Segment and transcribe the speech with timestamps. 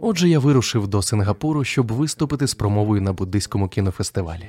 [0.00, 4.48] Отже, я вирушив до Сингапуру, щоб виступити з промовою на буддийському кінофестивалі.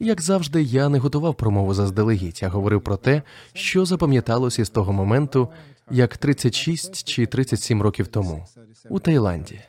[0.00, 3.22] Як завжди, я не готував промову заздалегідь, а говорив про те,
[3.52, 5.48] що запам'яталось із того моменту,
[5.90, 8.46] як 36 чи 37 років тому
[8.88, 9.60] у Таїланді.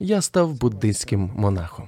[0.00, 1.86] Я став буддийським монахом.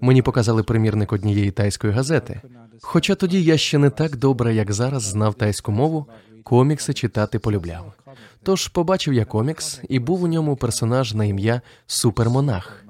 [0.00, 2.40] Мені показали примірник однієї тайської газети.
[2.82, 6.06] Хоча тоді я ще не так добре, як зараз, знав тайську мову,
[6.42, 7.92] комікси читати полюбляв.
[8.42, 12.86] Тож побачив я комікс, і був у ньому персонаж на ім'я Супермонах.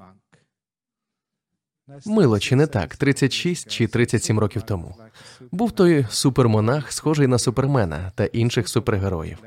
[2.05, 4.95] Мило чи не так, 36 чи 37 років тому.
[5.51, 9.37] Був той супермонах, схожий на супермена та інших супергероїв.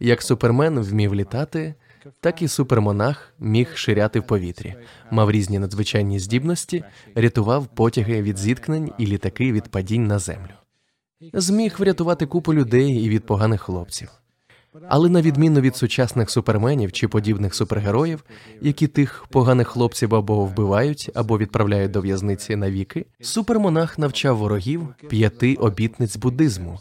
[0.00, 1.74] Як супермен вмів літати,
[2.20, 4.74] так і супермонах міг ширяти в повітрі,
[5.10, 6.84] мав різні надзвичайні здібності,
[7.14, 10.54] рятував потяги від зіткнень і літаки від падінь на землю.
[11.32, 14.10] Зміг врятувати купу людей і від поганих хлопців.
[14.88, 18.24] Але на відміну від сучасних суперменів чи подібних супергероїв,
[18.60, 25.54] які тих поганих хлопців або вбивають, або відправляють до в'язниці навіки, супермонах навчав ворогів п'яти
[25.54, 26.78] обітниць буддизму,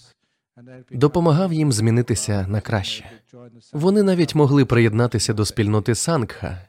[0.91, 3.05] допомагав їм змінитися на краще.
[3.73, 6.61] Вони навіть могли приєднатися до спільноти Сангха,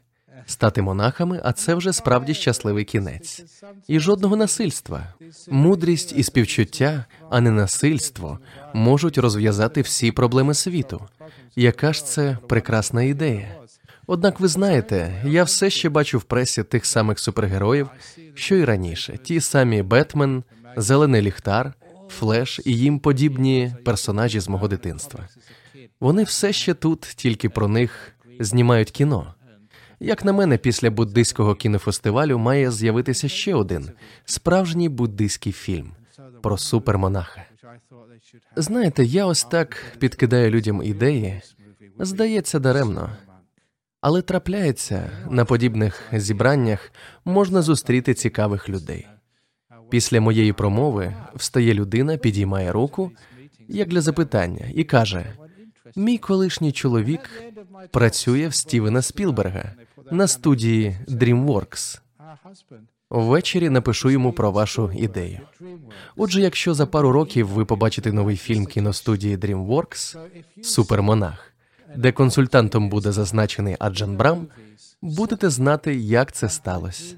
[0.47, 3.45] стати монахами, а це вже справді щасливий кінець.
[3.89, 5.15] І жодного насильства.
[5.49, 8.39] Мудрість і співчуття, а не насильство,
[8.75, 11.01] можуть розв'язати всі проблеми світу.
[11.57, 13.49] Яка ж це прекрасна ідея?
[14.07, 17.89] Однак ви знаєте, я все ще бачу в пресі тих самих супергероїв,
[18.35, 20.45] що й раніше: ті самі Бетмен,
[20.77, 21.73] Зелений Ліхтар,
[22.09, 25.29] Флеш і їм подібні персонажі з мого дитинства.
[26.01, 29.35] Вони все ще тут, тільки про них знімають кіно.
[30.01, 33.91] Як на мене, після буддийського кінофестивалю має з'явитися ще один
[34.25, 35.93] справжній буддийський фільм
[36.43, 37.45] про супермонаха.
[38.57, 41.41] Знаєте, я ось так підкидаю людям ідеї,
[41.99, 43.17] здається, даремно.
[44.01, 46.93] Але трапляється на подібних зібраннях
[47.25, 49.07] можна зустріти цікавих людей.
[49.91, 53.13] Після моєї промови встає людина, підіймає руку,
[53.69, 55.33] як для запитання, і каже:
[55.97, 57.31] Мій колишній чоловік
[57.91, 59.73] працює в Стівена Спілберга
[60.11, 62.01] на студії DreamWorks.
[63.11, 65.41] Ввечері напишу йому про вашу ідею.
[66.17, 70.19] Отже, якщо за пару років ви побачите новий фільм кіностудії DreamWorks
[70.63, 71.53] Супермонах,
[71.97, 74.47] де консультантом буде зазначений Аджан Брам,
[75.03, 77.17] будете знати, як це сталося.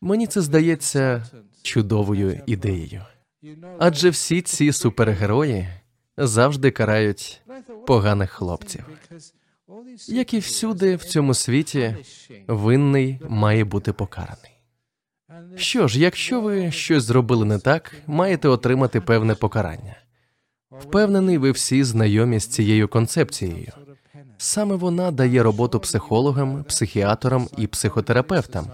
[0.00, 1.26] Мені це здається
[1.62, 3.02] чудовою ідеєю.
[3.78, 5.68] Адже всі ці супергерої
[6.16, 7.42] завжди карають
[7.86, 8.84] поганих хлопців.
[10.08, 11.96] Як і всюди в цьому світі,
[12.48, 14.50] винний має бути покараний.
[15.56, 19.96] Що ж, якщо ви щось зробили не так, маєте отримати певне покарання.
[20.70, 23.72] Впевнений, ви всі знайомі з цією концепцією.
[24.38, 28.66] Саме вона дає роботу психологам, психіатрам і психотерапевтам.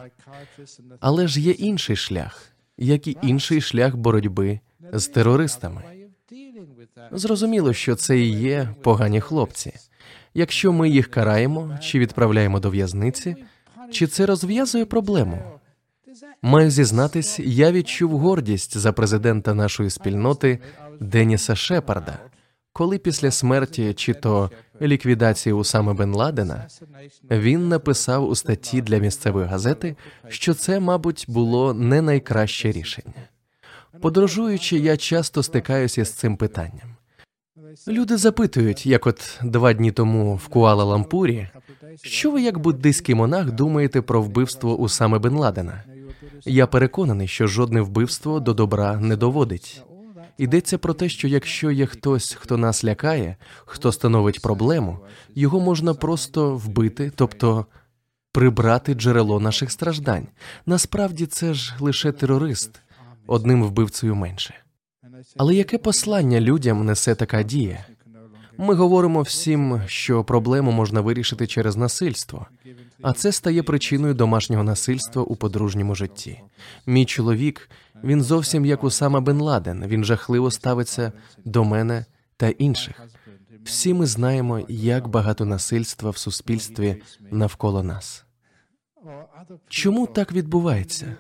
[1.01, 4.61] Але ж є інший шлях, як і інший шлях боротьби
[4.93, 5.83] з терористами.
[7.13, 9.73] Зрозуміло, що це і є погані хлопці.
[10.37, 13.37] Якщо ми їх караємо чи відправляємо до в'язниці,
[13.91, 15.43] чи це розв'язує проблему?
[16.43, 20.59] Маю зізнатись, я відчув гордість за президента нашої спільноти
[21.01, 22.19] Деніса Шепарда,
[22.73, 26.67] коли після смерті чи то ліквідації Усами Бен Ладена
[27.31, 29.97] він написав у статті для місцевої газети,
[30.29, 33.29] що це, мабуть, було не найкраще рішення.
[34.01, 36.96] Подорожуючи, я часто стикаюся з цим питанням.
[37.89, 41.49] Люди запитують, як от два дні тому в Куала Лампурі,
[42.03, 45.85] що ви як буддийський монах думаєте про вбивство Усами Бен Ладена?
[46.45, 49.83] Я переконаний, що жодне вбивство до добра не доводить.
[50.39, 54.99] Йдеться про те, що якщо є хтось, хто нас лякає, хто становить проблему,
[55.35, 57.67] його можна просто вбити, тобто
[58.33, 60.27] прибрати джерело наших страждань.
[60.67, 62.81] Насправді це ж лише терорист,
[63.27, 64.55] одним вбивцею менше.
[65.37, 67.87] Але яке послання людям несе така дія?
[68.59, 72.47] Ми говоримо всім, що проблему можна вирішити через насильство,
[73.03, 76.41] а це стає причиною домашнього насильства у подружньому житті.
[76.87, 77.71] Мій чоловік
[78.05, 79.87] він зовсім як Усама Бен Ладен.
[79.87, 81.13] Він жахливо ставиться
[81.45, 82.05] до мене
[82.37, 83.03] та інших.
[83.65, 88.25] Всі ми знаємо, як багато насильства в суспільстві навколо нас.
[89.69, 91.17] Чому так відбувається?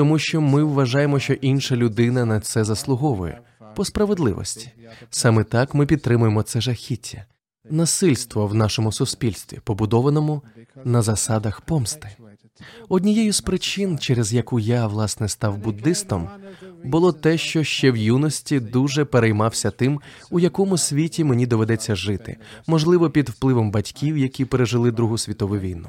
[0.00, 3.40] Тому що ми вважаємо, що інша людина на це заслуговує
[3.76, 4.70] по справедливості.
[5.10, 7.24] Саме так ми підтримуємо це жахіття,
[7.70, 10.42] насильство в нашому суспільстві, побудованому
[10.84, 12.08] на засадах помсти.
[12.88, 16.28] Однією з причин, через яку я власне став буддистом,
[16.84, 20.00] було те, що ще в юності дуже переймався тим,
[20.30, 22.36] у якому світі мені доведеться жити,
[22.66, 25.88] можливо, під впливом батьків, які пережили Другу світову війну.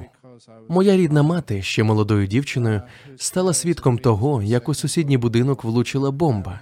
[0.69, 2.81] Моя рідна мати, ще молодою дівчиною,
[3.15, 6.59] стала свідком того, як у сусідній будинок влучила бомба.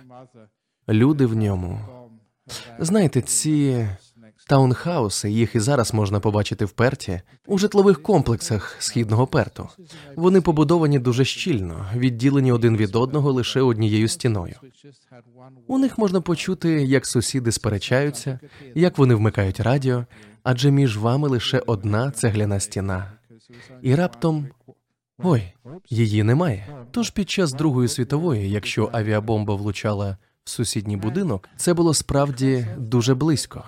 [0.90, 1.80] Люди в ньому.
[2.80, 3.88] Знаєте, ці
[4.50, 9.70] таунхауси, їх і зараз можна побачити в Перті, у житлових комплексах східного Перту.
[10.16, 14.56] Вони побудовані дуже щільно, відділені один від одного лише однією стіною.
[15.68, 18.40] У них можна почути, як сусіди сперечаються,
[18.76, 20.06] як вони вмикають радіо,
[20.44, 23.19] адже між вами лише одна цегляна стіна.
[23.82, 24.48] І раптом
[25.24, 25.54] ой,
[25.90, 26.68] її немає.
[26.92, 33.16] Тож під час Другої світової, якщо авіабомба влучала в сусідній будинок, це було справді дуже
[33.16, 33.64] близько.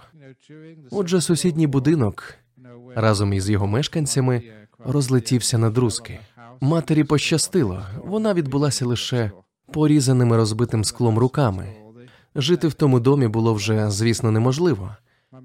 [0.92, 2.34] Отже, сусідній будинок
[2.96, 4.44] разом із його мешканцями
[4.86, 6.20] розлетівся на друзки.
[6.62, 9.32] Матері пощастило, вона відбулася лише
[9.74, 11.68] порізаними розбитим склом руками.
[12.36, 14.96] Жити в тому домі було вже, звісно, неможливо,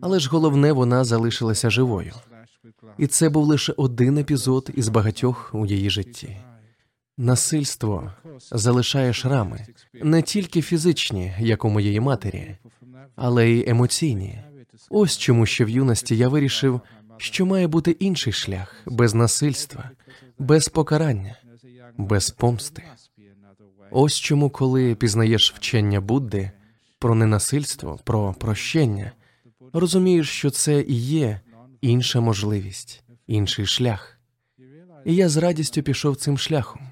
[0.00, 2.12] але ж головне, вона залишилася живою.
[2.98, 6.36] І це був лише один епізод із багатьох у її житті.
[7.18, 8.12] Насильство
[8.50, 9.66] залишає шрами
[10.02, 12.56] не тільки фізичні, як у моєї матері,
[13.16, 14.38] але й емоційні.
[14.90, 16.80] Ось чому ще в юності я вирішив,
[17.16, 19.90] що має бути інший шлях без насильства,
[20.38, 21.36] без покарання,
[21.96, 22.82] без помсти.
[23.90, 26.50] Ось чому, коли пізнаєш вчення Будди
[26.98, 29.12] про ненасильство, про прощення,
[29.72, 31.40] розумієш, що це і є
[31.86, 34.18] інша можливість, інший шлях.
[35.04, 36.82] І я з радістю пішов цим шляхом.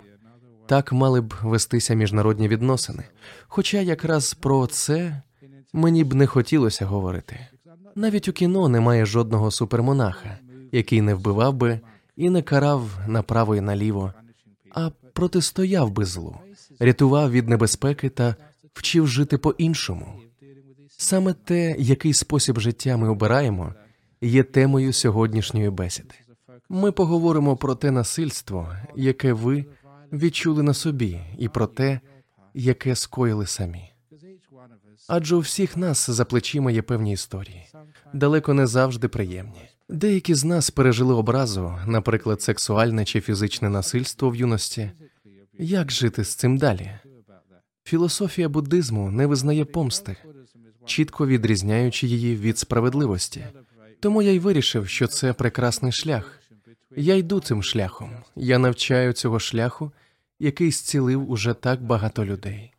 [0.67, 3.05] Так мали б вестися міжнародні відносини.
[3.49, 5.23] Хоча якраз про це
[5.73, 7.47] мені б не хотілося говорити.
[7.95, 10.39] Навіть у кіно немає жодного супермонаха,
[10.73, 11.81] який не вбивав би
[12.17, 14.13] і не карав направо і наліво,
[14.71, 16.37] а протистояв би злу,
[16.79, 18.37] рятував від небезпеки та
[18.75, 20.07] вчив жити по-іншому.
[20.97, 23.75] Саме те, який спосіб життя ми обираємо,
[24.25, 26.15] є темою сьогоднішньої бесіди.
[26.69, 29.65] Ми поговоримо про те насильство, яке ви
[30.13, 32.01] відчули на собі, і про те,
[32.55, 33.91] яке скоїли самі.
[35.09, 37.67] Адже у всіх нас за плечима є певні історії,
[38.13, 39.69] далеко не завжди приємні.
[39.89, 44.91] Деякі з нас пережили образу, наприклад, сексуальне чи фізичне насильство в юності.
[45.59, 46.91] Як жити з цим далі?
[47.85, 50.17] Філософія буддизму не визнає помсти,
[50.85, 53.45] чітко відрізняючи її від справедливості.
[54.05, 56.41] Тому я й вирішив, що це прекрасний шлях.
[56.97, 58.11] Я йду цим шляхом.
[58.37, 59.93] Я навчаю цього шляху,
[60.39, 62.73] який зцілив уже так багато людей.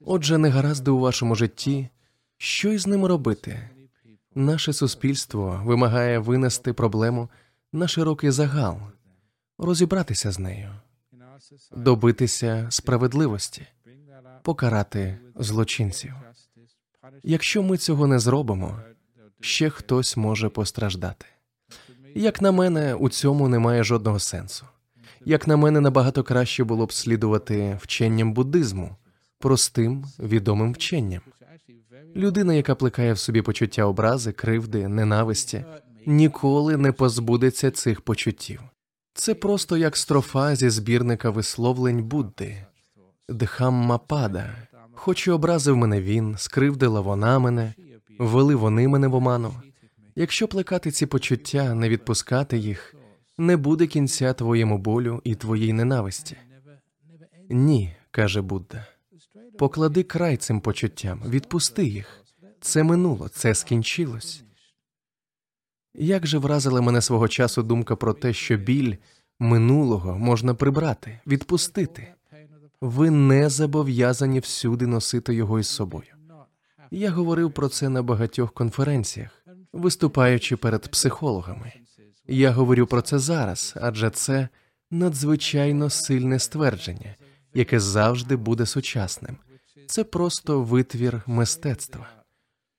[0.00, 1.88] Отже, негаразди у вашому житті,
[2.38, 3.68] що із ним робити?
[4.34, 7.28] Наше суспільство вимагає винести проблему
[7.72, 8.78] на широкий загал,
[9.58, 10.70] розібратися з нею,
[11.76, 13.66] добитися справедливості,
[14.42, 16.14] покарати злочинців.
[17.22, 18.80] Якщо ми цього не зробимо,
[19.44, 21.26] ще хтось може постраждати.
[22.14, 24.66] Як на мене, у цьому немає жодного сенсу.
[25.24, 28.96] Як на мене, набагато краще було б слідувати вченням буддизму,
[29.38, 31.20] простим відомим вченням.
[32.16, 35.64] Людина, яка плекає в собі почуття образи, кривди, ненависті,
[36.06, 38.60] ніколи не позбудеться цих почуттів.
[39.14, 42.66] Це просто як строфа зі збірника висловлень Будди,
[43.28, 44.56] Дхаммапада.
[44.94, 47.74] Хоч і образив мене він, скривдила вона мене,
[48.22, 49.54] ввели вони мене в оману.
[50.16, 52.94] Якщо плекати ці почуття, не відпускати їх,
[53.38, 56.36] не буде кінця твоєму болю і твоїй ненависті.
[57.50, 58.86] Ні, каже Будда.
[59.58, 62.24] Поклади край цим почуттям, відпусти їх.
[62.60, 64.42] Це минуло, це скінчилось.
[65.94, 68.94] Як же вразила мене свого часу думка про те, що біль
[69.38, 72.14] минулого можна прибрати, відпустити.
[72.80, 76.11] Ви не зобов'язані всюди носити його із собою.
[76.94, 81.72] Я говорив про це на багатьох конференціях, виступаючи перед психологами.
[82.26, 84.48] Я говорю про це зараз, адже це
[84.90, 87.14] надзвичайно сильне ствердження,
[87.54, 89.36] яке завжди буде сучасним.
[89.86, 92.08] Це просто витвір мистецтва.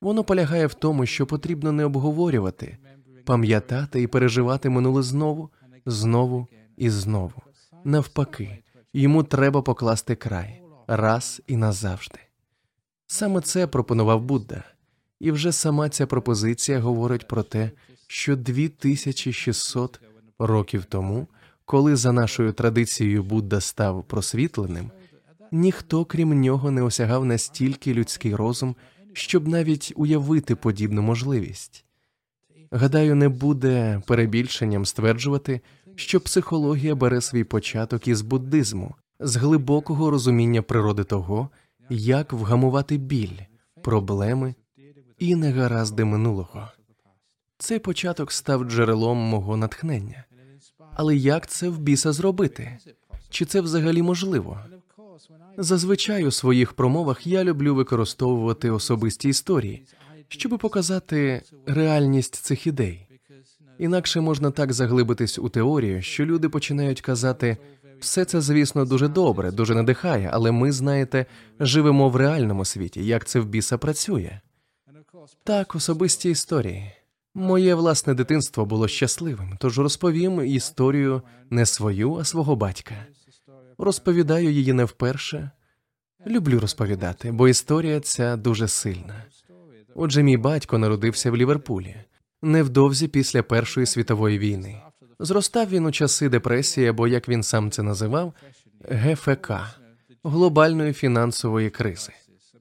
[0.01, 2.77] Воно полягає в тому, що потрібно не обговорювати,
[3.25, 5.49] пам'ятати і переживати минуле знову,
[5.85, 7.41] знову і знову.
[7.83, 12.19] Навпаки, йому треба покласти край раз і назавжди.
[13.07, 14.63] Саме це пропонував Будда,
[15.19, 17.71] і вже сама ця пропозиція говорить про те,
[18.07, 20.01] що 2600
[20.39, 21.27] років тому,
[21.65, 24.91] коли за нашою традицією Будда став просвітленим,
[25.51, 28.75] ніхто крім нього не осягав настільки людський розум,
[29.13, 31.85] щоб навіть уявити подібну можливість.
[32.71, 35.61] Гадаю, не буде перебільшенням стверджувати,
[35.95, 41.49] що психологія бере свій початок із буддизму, з глибокого розуміння природи того,
[41.89, 43.39] як вгамувати біль,
[43.81, 44.55] проблеми
[45.19, 46.67] і негаразди минулого.
[47.57, 50.23] Цей початок став джерелом мого натхнення.
[50.93, 52.77] Але як це в біса зробити?
[53.29, 54.59] Чи це взагалі можливо?
[55.57, 59.85] Зазвичай у своїх промовах я люблю використовувати особисті історії,
[60.27, 63.07] щоб показати реальність цих ідей.
[63.79, 67.57] Інакше можна так заглибитись у теорію, що люди починають казати
[68.03, 71.25] все це, звісно, дуже добре, дуже надихає, але ми, знаєте,
[71.59, 74.39] живемо в реальному світі, як це в біса працює.
[75.43, 76.91] Так, особисті історії.
[77.35, 82.95] Моє власне дитинство було щасливим, тож розповім історію не свою, а свого батька.
[83.77, 85.51] Розповідаю її не вперше.
[86.27, 89.25] Люблю розповідати, бо історія ця дуже сильна.
[89.95, 91.95] Отже, мій батько народився в Ліверпулі
[92.43, 94.81] невдовзі після Першої світової війни.
[95.23, 98.33] Зростав він у часи депресії, або як він сам це називав,
[98.89, 99.51] ГФК
[100.23, 102.13] глобальної фінансової кризи.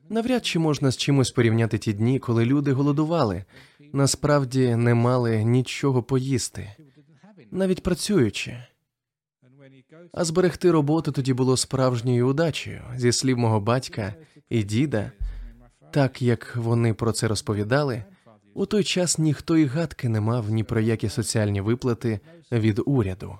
[0.08, 3.44] Навряд чи можна з чимось порівняти ті дні, коли люди голодували,
[3.92, 6.72] насправді не мали нічого поїсти,
[7.50, 8.56] навіть працюючи.
[10.12, 14.14] А зберегти роботу тоді було справжньою удачею, зі слів мого батька
[14.50, 15.12] і діда,
[15.90, 18.04] так як вони про це розповідали.
[18.54, 22.20] У той час ніхто і гадки не мав ні про які соціальні виплати
[22.52, 23.38] від уряду,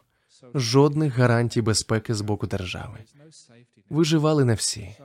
[0.55, 2.99] жодних гарантій безпеки з боку держави.
[3.91, 4.97] Виживали не всі.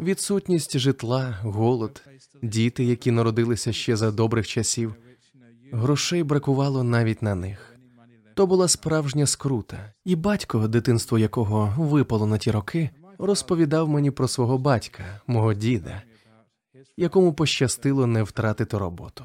[0.00, 2.02] Відсутність житла, голод,
[2.42, 4.94] діти, які народилися ще за добрих часів.
[5.72, 7.76] Грошей бракувало навіть на них.
[8.34, 14.28] То була справжня скрута, і батько, дитинство якого випало на ті роки, розповідав мені про
[14.28, 16.02] свого батька, мого діда,
[16.96, 19.24] якому пощастило не втратити роботу.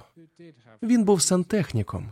[0.84, 2.12] Він був сантехніком.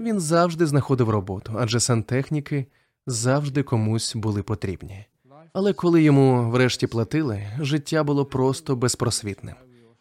[0.00, 2.66] Він завжди знаходив роботу, адже сантехніки
[3.06, 5.06] завжди комусь були потрібні.
[5.52, 9.54] Але коли йому врешті платили, життя було просто безпросвітним,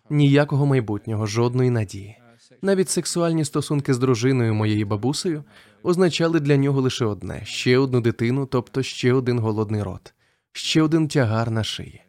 [0.10, 2.18] ніякого майбутнього, жодної надії.
[2.62, 5.44] Навіть сексуальні стосунки з дружиною моєї бабусею
[5.84, 10.14] означали для нього лише одне: ще одну дитину, тобто ще один голодний рот,
[10.52, 12.02] ще один тягар на шиї.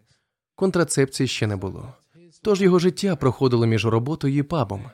[0.55, 1.95] Контрацепції ще не було.
[2.43, 4.85] Тож його життя проходило між роботою і пабом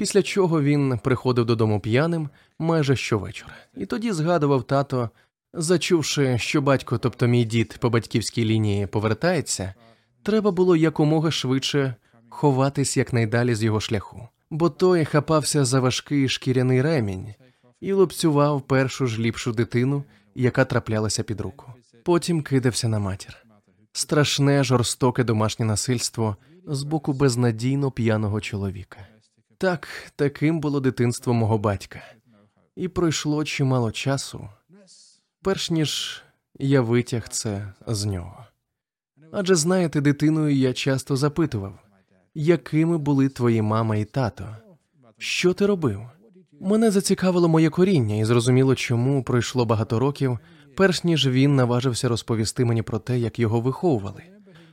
[0.00, 2.28] після чого він приходив додому п'яним
[2.58, 3.52] майже щовечора.
[3.76, 5.10] І тоді згадував тато,
[5.54, 9.74] зачувши, що батько, тобто мій дід по батьківській лінії повертається,
[10.22, 11.94] треба було якомога швидше
[12.28, 17.34] ховатись якнайдалі з його шляху, бо той хапався за важкий шкіряний ремінь
[17.80, 20.04] і лупцював першу ж ліпшу дитину,
[20.34, 21.72] яка траплялася під руку.
[22.04, 23.36] Потім кидався на матір.
[23.92, 29.06] Страшне жорстоке домашнє насильство з боку безнадійно п'яного чоловіка.
[29.60, 32.02] Так, таким було дитинство мого батька,
[32.76, 34.48] і пройшло чимало часу,
[35.42, 36.22] перш ніж
[36.58, 38.46] я витяг це з нього.
[39.32, 41.78] Адже знаєте, дитиною я часто запитував,
[42.34, 44.56] якими були твої мама і тато?
[45.18, 46.00] Що ти робив?
[46.60, 50.38] Мене зацікавило моє коріння, і зрозуміло, чому пройшло багато років,
[50.76, 54.22] перш ніж він наважився розповісти мені про те, як його виховували.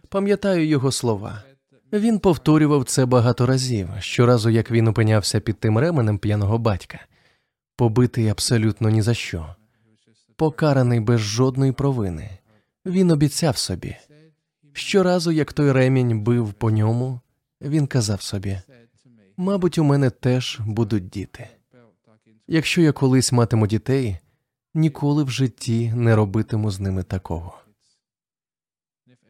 [0.09, 1.43] Пам'ятаю його слова.
[1.93, 6.99] Він повторював це багато разів, щоразу як він опинявся під тим ременем п'яного батька,
[7.75, 9.55] побитий абсолютно ні за що,
[10.35, 12.29] покараний без жодної провини.
[12.85, 13.95] Він обіцяв собі.
[14.73, 17.19] Щоразу, як той ремінь бив по ньому,
[17.61, 18.59] він казав собі:
[19.37, 21.47] мабуть, у мене теж будуть діти.
[22.47, 24.17] Якщо я колись матиму дітей,
[24.73, 27.53] ніколи в житті не робитиму з ними такого.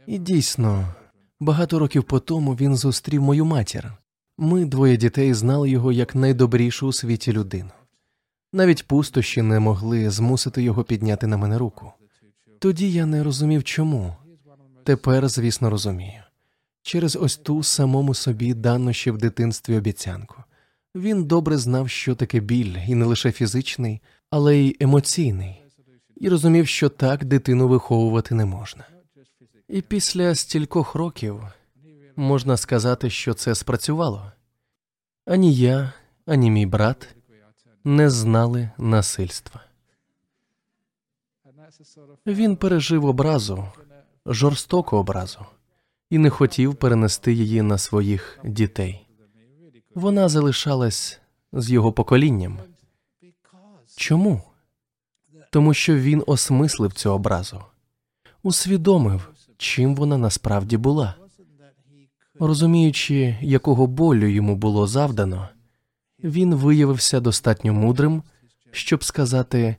[0.05, 0.93] І дійсно.
[1.39, 3.93] Багато років по тому він зустрів мою матір.
[4.37, 7.69] Ми, двоє дітей, знали його як найдобрішу у світі людину.
[8.53, 11.91] Навіть пустощі не могли змусити його підняти на мене руку.
[12.59, 14.15] Тоді я не розумів чому.
[14.83, 16.21] Тепер, звісно, розумію.
[16.81, 20.43] Через ось ту самому собі дану ще в дитинстві обіцянку.
[20.95, 25.63] Він добре знав, що таке біль, і не лише фізичний, але й емоційний,
[26.15, 28.83] і розумів, що так дитину виховувати не можна.
[29.67, 31.43] І після стількох років
[32.15, 34.31] можна сказати, що це спрацювало.
[35.25, 35.93] Ані я,
[36.25, 37.15] ані мій брат
[37.83, 39.63] не знали насильства.
[42.25, 43.67] Він пережив образу,
[44.25, 45.39] жорстоку образу,
[46.09, 49.07] і не хотів перенести її на своїх дітей.
[49.95, 51.19] Вона залишалась
[51.53, 52.59] з його поколінням.
[53.95, 54.41] Чому?
[55.51, 57.63] Тому що він осмислив цю образу,
[58.43, 61.15] усвідомив, чим вона насправді була.
[62.39, 65.49] Розуміючи, якого болю йому було завдано,
[66.23, 68.23] він виявився достатньо мудрим,
[68.71, 69.75] щоб сказати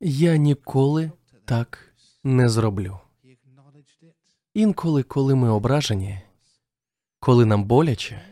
[0.00, 1.12] Я ніколи
[1.44, 2.98] так не зроблю.
[4.54, 6.20] Інколи, коли ми ображені,
[7.20, 8.22] коли нам боляче,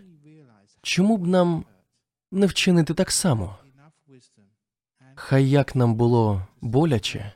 [0.82, 1.64] чому б нам
[2.32, 3.56] не вчинити так само?
[5.14, 7.32] Хай як нам було боляче,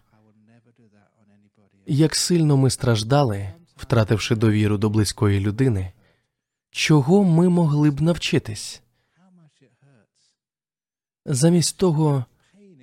[1.87, 5.93] як сильно ми страждали, втративши довіру до близької людини,
[6.71, 8.83] чого ми могли б навчитись?
[11.27, 12.25] Замість того,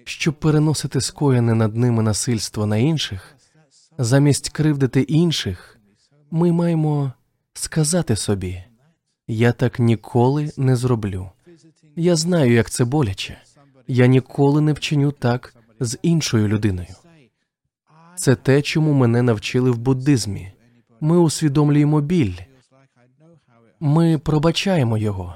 [0.04, 3.36] щоб переносити скоєне над ними насильство на інших,
[3.98, 5.80] замість кривдити інших,
[6.32, 7.14] ми маємо
[7.54, 8.64] сказати собі:
[9.28, 11.30] я так ніколи не зроблю.
[11.96, 13.42] Я знаю, як це боляче.
[13.88, 16.96] Я ніколи не вчиню так з іншою людиною.
[18.20, 20.52] Це те, чому мене навчили в буддизмі.
[21.02, 22.36] Ми усвідомлюємо біль,
[23.80, 25.36] ми пробачаємо його.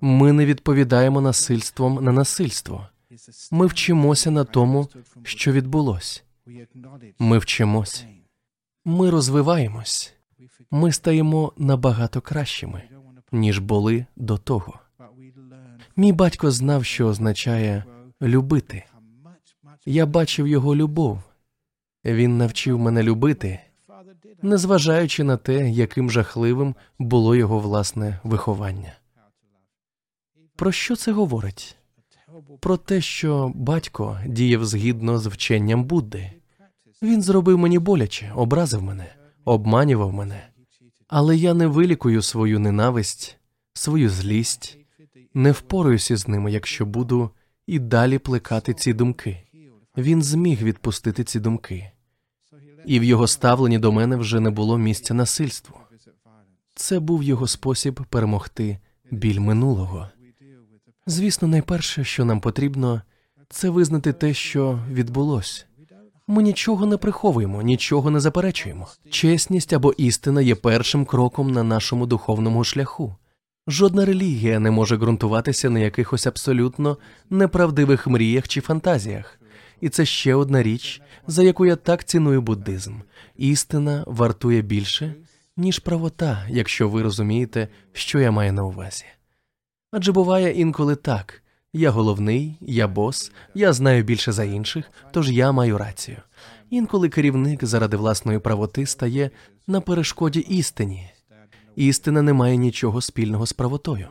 [0.00, 2.86] Ми не відповідаємо насильством на насильство.
[3.50, 4.88] Ми вчимося на тому,
[5.22, 6.24] що відбулось.
[7.18, 8.06] Ми вчимось.
[8.84, 10.14] Ми розвиваємось.
[10.70, 12.82] Ми стаємо набагато кращими,
[13.32, 14.80] ніж були до того.
[15.96, 17.84] Мій батько знав, що означає
[18.22, 18.84] любити.
[19.90, 21.22] Я бачив його любов.
[22.04, 23.60] Він навчив мене любити,
[24.42, 28.92] незважаючи на те, яким жахливим було його власне виховання.
[30.56, 31.76] Про що це говорить?
[32.60, 36.32] Про те, що батько діяв згідно з вченням Будди.
[37.02, 39.14] Він зробив мені боляче, образив мене,
[39.44, 40.48] обманював мене,
[41.06, 43.38] але я не вилікую свою ненависть,
[43.72, 44.78] свою злість,
[45.34, 47.30] не впораюся з ними, якщо буду
[47.66, 49.47] і далі плекати ці думки.
[49.98, 51.90] Він зміг відпустити ці думки,
[52.86, 55.76] і в його ставленні до мене вже не було місця насильству.
[56.74, 58.78] Це був його спосіб перемогти
[59.10, 60.08] біль минулого.
[61.06, 63.02] Звісно, найперше, що нам потрібно,
[63.48, 65.66] це визнати те, що відбулось.
[66.26, 68.88] Ми нічого не приховуємо, нічого не заперечуємо.
[69.10, 73.16] Чесність або істина є першим кроком на нашому духовному шляху.
[73.66, 76.98] Жодна релігія не може ґрунтуватися на якихось абсолютно
[77.30, 79.38] неправдивих мріях чи фантазіях.
[79.80, 82.94] І це ще одна річ, за яку я так ціную буддизм.
[83.36, 85.14] Істина вартує більше,
[85.56, 89.04] ніж правота, якщо ви розумієте, що я маю на увазі.
[89.92, 95.52] Адже буває інколи так я головний, я бос, я знаю більше за інших, тож я
[95.52, 96.16] маю рацію.
[96.70, 99.30] Інколи керівник заради власної правоти стає
[99.66, 101.10] на перешкоді істині.
[101.76, 104.08] Істина не має нічого спільного з правотою.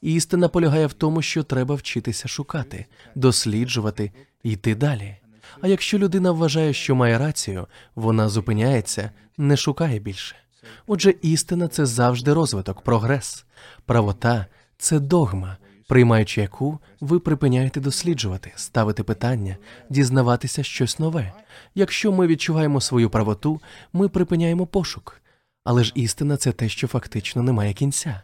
[0.00, 4.12] Істина полягає в тому, що треба вчитися шукати, досліджувати,
[4.52, 5.16] йти далі.
[5.60, 10.36] А якщо людина вважає, що має рацію, вона зупиняється, не шукає більше.
[10.86, 13.44] Отже, істина це завжди розвиток, прогрес,
[13.84, 14.46] правота
[14.78, 15.56] це догма,
[15.88, 19.56] приймаючи яку ви припиняєте досліджувати, ставити питання,
[19.90, 21.32] дізнаватися щось нове.
[21.74, 23.60] Якщо ми відчуваємо свою правоту,
[23.92, 25.20] ми припиняємо пошук.
[25.64, 28.22] Але ж істина це те, що фактично не має кінця.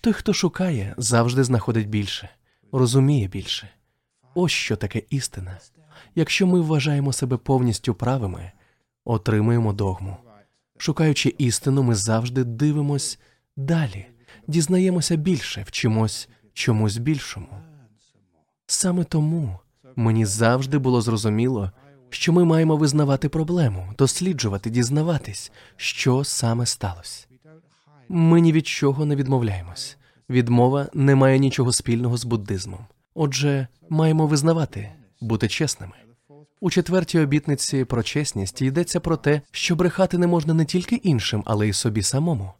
[0.00, 2.28] Той, хто шукає, завжди знаходить більше,
[2.72, 3.68] розуміє більше.
[4.34, 5.58] Ось що таке істина.
[6.14, 8.52] Якщо ми вважаємо себе повністю правими,
[9.04, 10.16] отримуємо догму.
[10.78, 13.18] Шукаючи істину, ми завжди дивимось
[13.56, 14.06] далі,
[14.46, 17.48] дізнаємося більше, вчимось чомусь більшому.
[18.66, 19.58] Саме тому
[19.96, 21.70] мені завжди було зрозуміло,
[22.10, 27.26] що ми маємо визнавати проблему, досліджувати, дізнаватись, що саме сталося.
[28.08, 29.96] Ми ні від чого не відмовляємось.
[30.30, 32.86] Відмова не має нічого спільного з буддизмом.
[33.22, 35.92] Отже, маємо визнавати, бути чесними.
[36.60, 41.42] У четвертій обітниці про чесність йдеться про те, що брехати не можна не тільки іншим,
[41.46, 42.52] але й собі самому.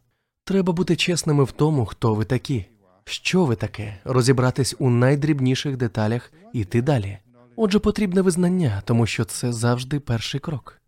[0.43, 2.65] Треба бути чесними в тому, хто ви такі,
[3.05, 7.17] що ви таке, розібратись у найдрібніших деталях і йти далі.
[7.55, 10.81] Отже, потрібне визнання, тому що це завжди перший крок.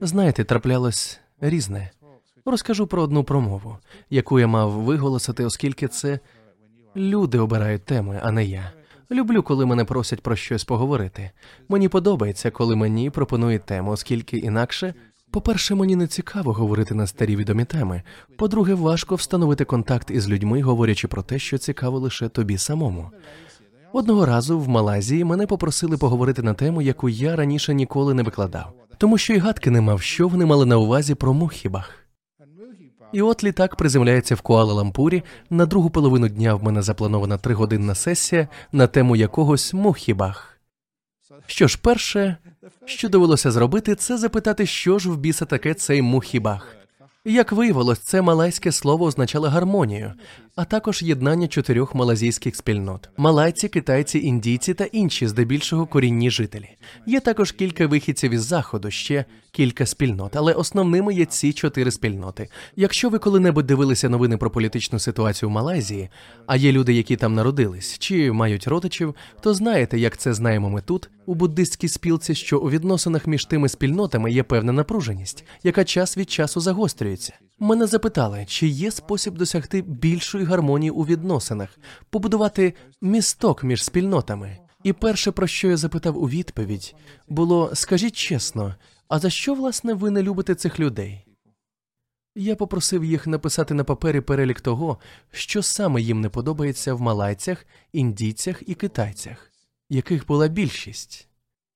[0.00, 1.90] Знаєте, траплялось різне.
[2.44, 3.78] Розкажу про одну промову,
[4.10, 6.18] яку я мав виголосити, оскільки це
[6.96, 8.72] люди обирають теми, а не я.
[9.12, 11.30] Люблю, коли мене просять про щось поговорити.
[11.68, 14.94] Мені подобається, коли мені пропонують тему, оскільки інакше,
[15.30, 18.02] по-перше, мені не цікаво говорити на старі відомі теми.
[18.36, 23.10] По-друге, важко встановити контакт із людьми, говорячи про те, що цікаво лише тобі самому.
[23.92, 28.72] Одного разу в Малайзії мене попросили поговорити на тему, яку я раніше ніколи не викладав,
[28.98, 32.01] тому що й гадки не мав, що вони мали на увазі про мухібах.
[33.12, 35.22] І от літак приземляється в Куала-Лампурі.
[35.50, 40.48] На другу половину дня в мене запланована тригодинна сесія на тему якогось мухібах.
[41.46, 42.36] Що ж, перше,
[42.84, 46.76] що довелося зробити, це запитати, що ж в біса таке цей мухібах.
[47.24, 50.12] Як виявилось, це малайське слово означало гармонію,
[50.56, 56.68] а також єднання чотирьох малазійських спільнот: малайці, китайці, індійці та інші, здебільшого корінні жителі.
[57.06, 62.48] Є також кілька вихідців із заходу, ще кілька спільнот, але основними є ці чотири спільноти.
[62.76, 66.08] Якщо ви коли-небудь дивилися новини про політичну ситуацію в Малайзії,
[66.46, 70.80] а є люди, які там народились чи мають родичів, то знаєте, як це знаємо ми
[70.80, 76.16] тут, у буддистській спілці, що у відносинах між тими спільнотами є певна напруженість, яка час
[76.16, 77.32] від часу загострюється.
[77.58, 81.78] Мене запитали, чи є спосіб досягти більшої гармонії у відносинах,
[82.10, 84.58] побудувати місток між спільнотами.
[84.82, 86.94] І перше, про що я запитав у відповідь,
[87.28, 88.74] було: скажіть чесно,
[89.08, 91.24] а за що власне ви не любите цих людей?
[92.34, 94.98] Я попросив їх написати на папері перелік того,
[95.30, 99.50] що саме їм не подобається в малайцях, індійцях і китайцях,
[99.90, 101.28] яких була більшість,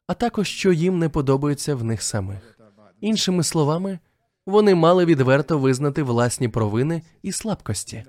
[0.07, 2.59] а також що їм не подобається в них самих.
[3.01, 3.99] Іншими словами,
[4.47, 8.05] вони мали відверто визнати власні провини і слабкості.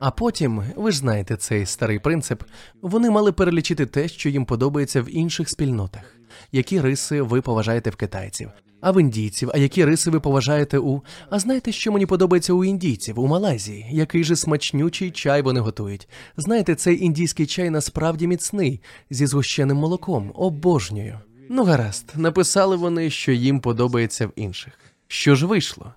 [0.00, 2.42] А потім, ви ж знаєте цей старий принцип,
[2.82, 6.16] вони мали перелічити те, що їм подобається в інших спільнотах,
[6.52, 11.02] які риси ви поважаєте в китайців, а в індійців, а які риси ви поважаєте у.
[11.30, 13.86] А знаєте, що мені подобається у індійців, у Малайзії?
[13.90, 16.08] Який же смачнючий чай вони готують?
[16.36, 18.80] Знаєте, цей індійський чай насправді міцний,
[19.10, 21.20] зі згущеним молоком, обожнюю.
[21.50, 24.95] Ну, гаразд, написали вони, що їм подобається в інших.
[25.08, 25.92] Що ж вийшло?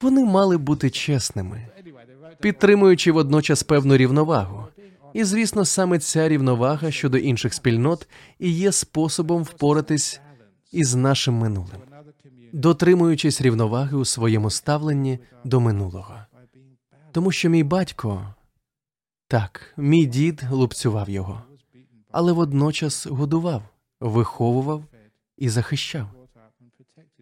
[0.00, 1.68] Вони мали бути чесними,
[2.40, 4.64] підтримуючи водночас певну рівновагу.
[5.12, 10.20] І, звісно, саме ця рівновага щодо інших спільнот і є способом впоратись
[10.72, 11.80] із нашим минулим,
[12.52, 16.14] дотримуючись рівноваги у своєму ставленні до минулого.
[17.12, 18.34] Тому що мій батько
[19.28, 21.42] так, мій дід лупцював його,
[22.10, 23.62] але водночас годував,
[24.00, 24.84] виховував
[25.36, 26.17] і захищав.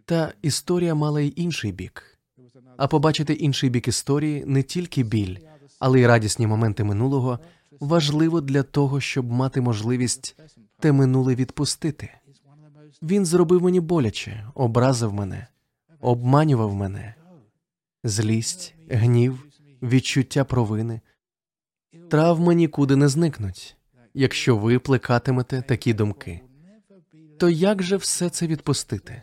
[0.07, 2.19] Та історія мала й інший бік.
[2.77, 5.37] А побачити інший бік історії не тільки біль,
[5.79, 7.39] але й радісні моменти минулого
[7.81, 10.37] важливо для того, щоб мати можливість
[10.79, 12.11] те минуле відпустити.
[13.03, 15.47] Він зробив мені боляче, образив мене,
[16.01, 17.15] обманював мене,
[18.05, 19.47] злість, гнів,
[19.83, 21.01] відчуття провини.
[22.11, 23.77] Травми нікуди не зникнуть,
[24.15, 26.41] якщо ви плекатимете такі думки.
[27.39, 29.23] То як же все це відпустити?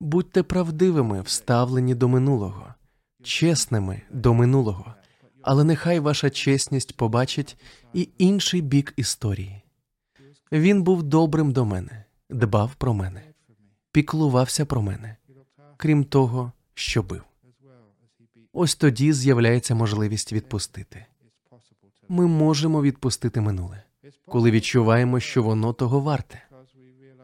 [0.00, 2.74] Будьте правдивими, вставлені до минулого,
[3.22, 4.94] чесними до минулого,
[5.42, 7.56] але нехай ваша чесність побачить
[7.92, 9.62] і інший бік історії.
[10.52, 13.22] Він був добрим до мене, дбав про мене,
[13.92, 15.16] піклувався про мене,
[15.76, 17.22] крім того, що бив.
[18.52, 21.06] Ось тоді з'являється можливість відпустити.
[22.08, 23.82] Ми можемо відпустити минуле,
[24.26, 26.42] коли відчуваємо, що воно того варте.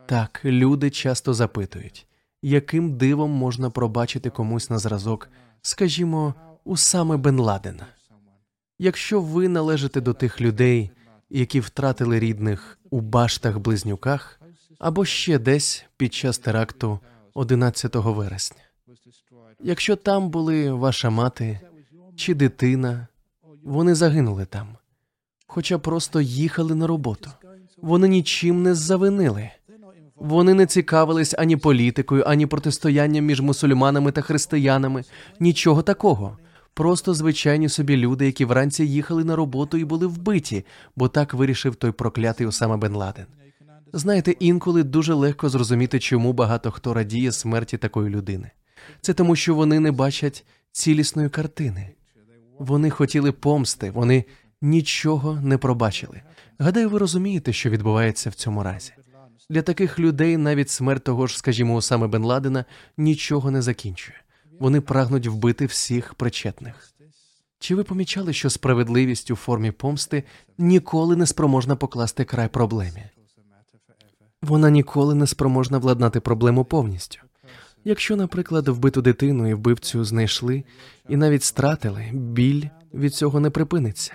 [0.07, 2.07] Так, люди часто запитують
[2.43, 5.29] яким дивом можна пробачити комусь на зразок,
[5.63, 7.87] скажімо, у саме Бен Ладена.
[8.79, 10.91] Якщо ви належите до тих людей,
[11.31, 14.41] які втратили рідних у баштах близнюках
[14.79, 17.01] або ще десь під час теракту
[17.35, 18.63] 11 вересня,
[19.61, 21.61] якщо там були ваша мати
[22.17, 23.07] чи дитина,
[23.63, 24.69] вони загинули там,
[25.47, 27.31] хоча просто їхали на роботу,
[27.77, 29.51] вони нічим не завинили.
[30.21, 35.05] Вони не цікавились ані політикою, ані протистоянням між мусульманами та християнами.
[35.41, 36.39] Нічого такого.
[36.75, 40.65] Просто звичайні собі люди, які вранці їхали на роботу і були вбиті,
[40.97, 43.27] бо так вирішив той проклятий Осама Бен Ладен.
[43.93, 48.51] Знаєте, інколи дуже легко зрозуміти, чому багато хто радіє смерті такої людини.
[49.01, 51.91] Це тому, що вони не бачать цілісної картини.
[52.59, 54.25] Вони хотіли помсти, вони
[54.63, 56.23] нічого не пробачили.
[56.59, 58.93] Гадаю, ви розумієте, що відбувається в цьому разі.
[59.51, 62.65] Для таких людей навіть смерть того ж, скажімо, Осами Бен Ладена
[62.97, 64.21] нічого не закінчує.
[64.61, 66.93] Вони прагнуть вбити всіх причетних.
[67.59, 70.25] Чи ви помічали, що справедливість у формі помсти
[70.59, 73.05] ніколи не спроможна покласти край проблемі?
[74.43, 77.19] Вона ніколи не спроможна владнати проблему повністю.
[77.85, 80.65] Якщо, наприклад, вбиту дитину і вбивцю знайшли
[81.09, 84.13] і навіть стратили, біль від цього не припиниться.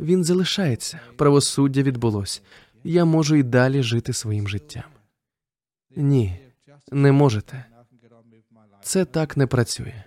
[0.00, 2.42] Він залишається, правосуддя відбулось,
[2.86, 4.84] я можу й далі жити своїм життям.
[5.96, 6.38] Ні,
[6.92, 7.64] не можете.
[8.82, 10.02] Це так не працює.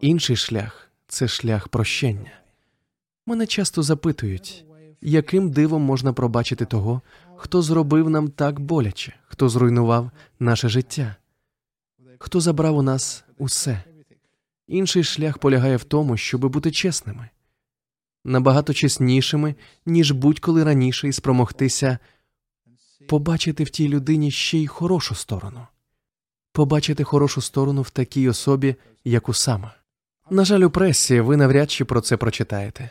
[0.00, 2.30] Інший шлях це шлях прощення.
[3.26, 4.64] Мене часто запитують,
[5.00, 7.02] яким дивом можна пробачити того,
[7.36, 11.16] хто зробив нам так боляче, хто зруйнував наше життя,
[12.18, 13.84] хто забрав у нас усе.
[14.66, 17.28] Інший шлях полягає в тому, щоб бути чесними
[18.24, 19.54] набагато чеснішими,
[19.86, 21.98] ніж будь-коли раніше, і спромогтися
[23.08, 25.66] побачити в тій людині ще й хорошу сторону.
[26.52, 29.74] побачити хорошу сторону в такій особі, як у сама.
[30.30, 32.90] На жаль, у пресі ви навряд чи про це прочитаєте.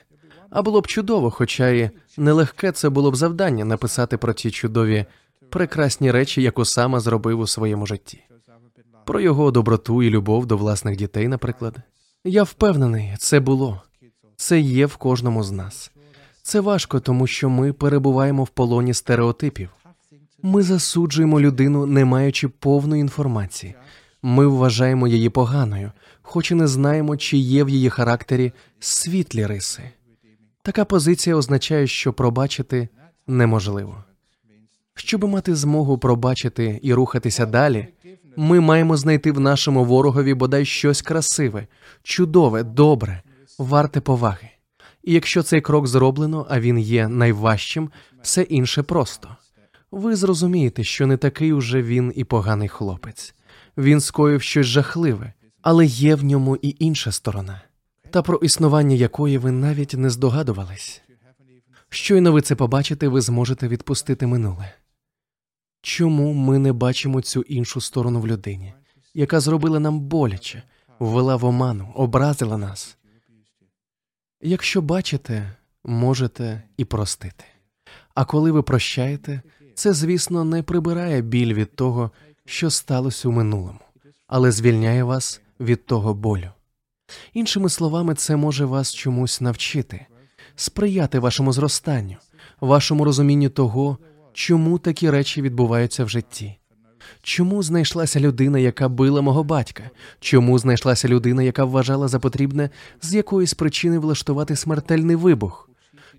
[0.50, 5.06] А було б чудово, хоча і нелегке це було б завдання написати про ті чудові,
[5.50, 8.24] прекрасні речі, як Усама зробив у своєму житті.
[9.06, 11.76] Про його доброту і любов до власних дітей, наприклад.
[12.24, 13.82] Я впевнений, це було,
[14.41, 15.91] це є в кожному з нас.
[16.43, 19.69] Це важко, тому що ми перебуваємо в полоні стереотипів.
[20.41, 23.75] Ми засуджуємо людину, не маючи повної інформації.
[24.21, 29.84] Ми вважаємо її поганою, хоч і не знаємо, чи є в її характері світлі риси.
[30.62, 32.89] Така позиція означає, що пробачити
[33.27, 34.04] неможливо.
[34.95, 37.88] Щоб мати змогу пробачити і рухатися далі,
[38.36, 41.67] ми маємо знайти в нашому ворогові бодай щось красиве,
[42.04, 43.21] чудове, добре,
[43.58, 44.50] варте поваги.
[45.04, 47.90] І якщо цей крок зроблено, а він є найважчим,
[48.22, 49.36] все інше просто.
[49.92, 53.36] Ви зрозумієте, що не такий уже він і поганий хлопець.
[53.78, 57.62] Він скоїв щось жахливе, але є в ньому і інша сторона,
[58.10, 61.02] та про існування якої ви навіть не здогадувались.
[61.90, 64.74] Щойно ви це побачите, ви зможете відпустити минуле.
[65.82, 68.74] Чому ми не бачимо цю іншу сторону в людині,
[69.14, 70.64] яка зробила нам боляче,
[71.00, 72.98] ввела в оману, образила нас?
[74.43, 75.51] Якщо бачите,
[75.84, 77.43] можете і простити.
[78.15, 79.41] А коли ви прощаєте,
[79.73, 82.12] це, звісно, не прибирає біль від того,
[82.45, 83.80] що сталося у минулому,
[84.27, 86.49] але звільняє вас від того болю.
[87.34, 90.06] Іншими словами, це може вас чомусь навчити,
[90.56, 92.17] сприяти вашому зростанню,
[92.60, 93.97] вашому розумінню того,
[94.34, 96.58] чому такі речі відбуваються в житті.
[97.24, 99.84] Чому знайшлася людина, яка била мого батька?
[100.20, 102.70] Чому знайшлася людина, яка вважала за потрібне
[103.02, 105.70] з якоїсь причини влаштувати смертельний вибух?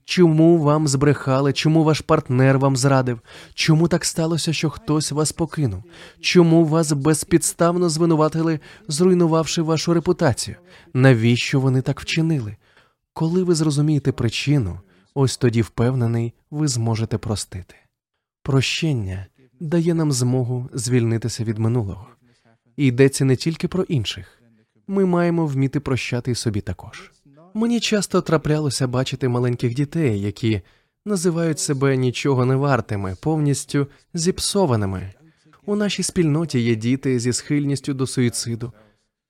[0.04, 1.52] Чому вам збрехали?
[1.52, 3.20] Чому ваш партнер вам зрадив?
[3.54, 5.82] Чому так сталося, що хтось вас покинув?
[6.20, 10.56] Чому вас безпідставно звинуватили, зруйнувавши вашу репутацію?
[10.94, 12.56] Навіщо вони так вчинили?
[13.12, 14.80] Коли ви зрозумієте причину,
[15.14, 17.74] ось тоді впевнений, ви зможете простити.
[18.42, 19.26] Прощення
[19.62, 22.06] дає нам змогу звільнитися від минулого.
[22.76, 24.42] І йдеться не тільки про інших,
[24.86, 27.12] ми маємо вміти прощати і собі також.
[27.54, 30.60] Мені часто траплялося бачити маленьких дітей, які
[31.06, 35.12] називають себе нічого не вартими, повністю зіпсованими.
[35.66, 38.72] У нашій спільноті є діти зі схильністю до суїциду.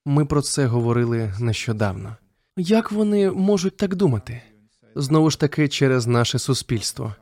[0.05, 2.15] Ми про це говорили нещодавно.
[2.57, 4.41] Як вони можуть так думати?
[4.95, 7.15] Знову ж таки, через наше суспільство.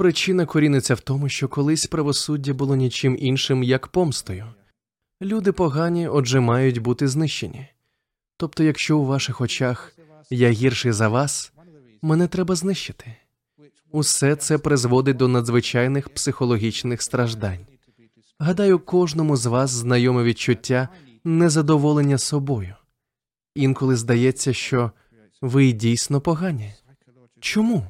[0.00, 4.46] Причина коріниться в тому, що колись правосуддя було нічим іншим, як помстою.
[5.22, 7.68] Люди погані, отже, мають бути знищені.
[8.36, 9.92] Тобто, якщо у ваших очах
[10.30, 11.52] я гірший за вас,
[12.02, 13.16] мене треба знищити.
[13.90, 17.66] Усе це призводить до надзвичайних психологічних страждань.
[18.38, 20.88] Гадаю, кожному з вас знайоме відчуття
[21.24, 22.74] незадоволення собою.
[23.54, 24.92] Інколи здається, що
[25.40, 26.74] ви дійсно погані.
[27.40, 27.86] Чому?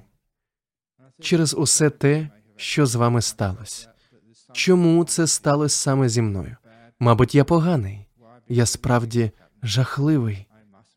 [1.20, 3.88] Через усе те, що з вами сталося.
[4.52, 6.56] Чому це сталося саме зі мною?
[7.00, 8.06] Мабуть, я поганий,
[8.48, 9.30] я справді
[9.62, 10.46] жахливий.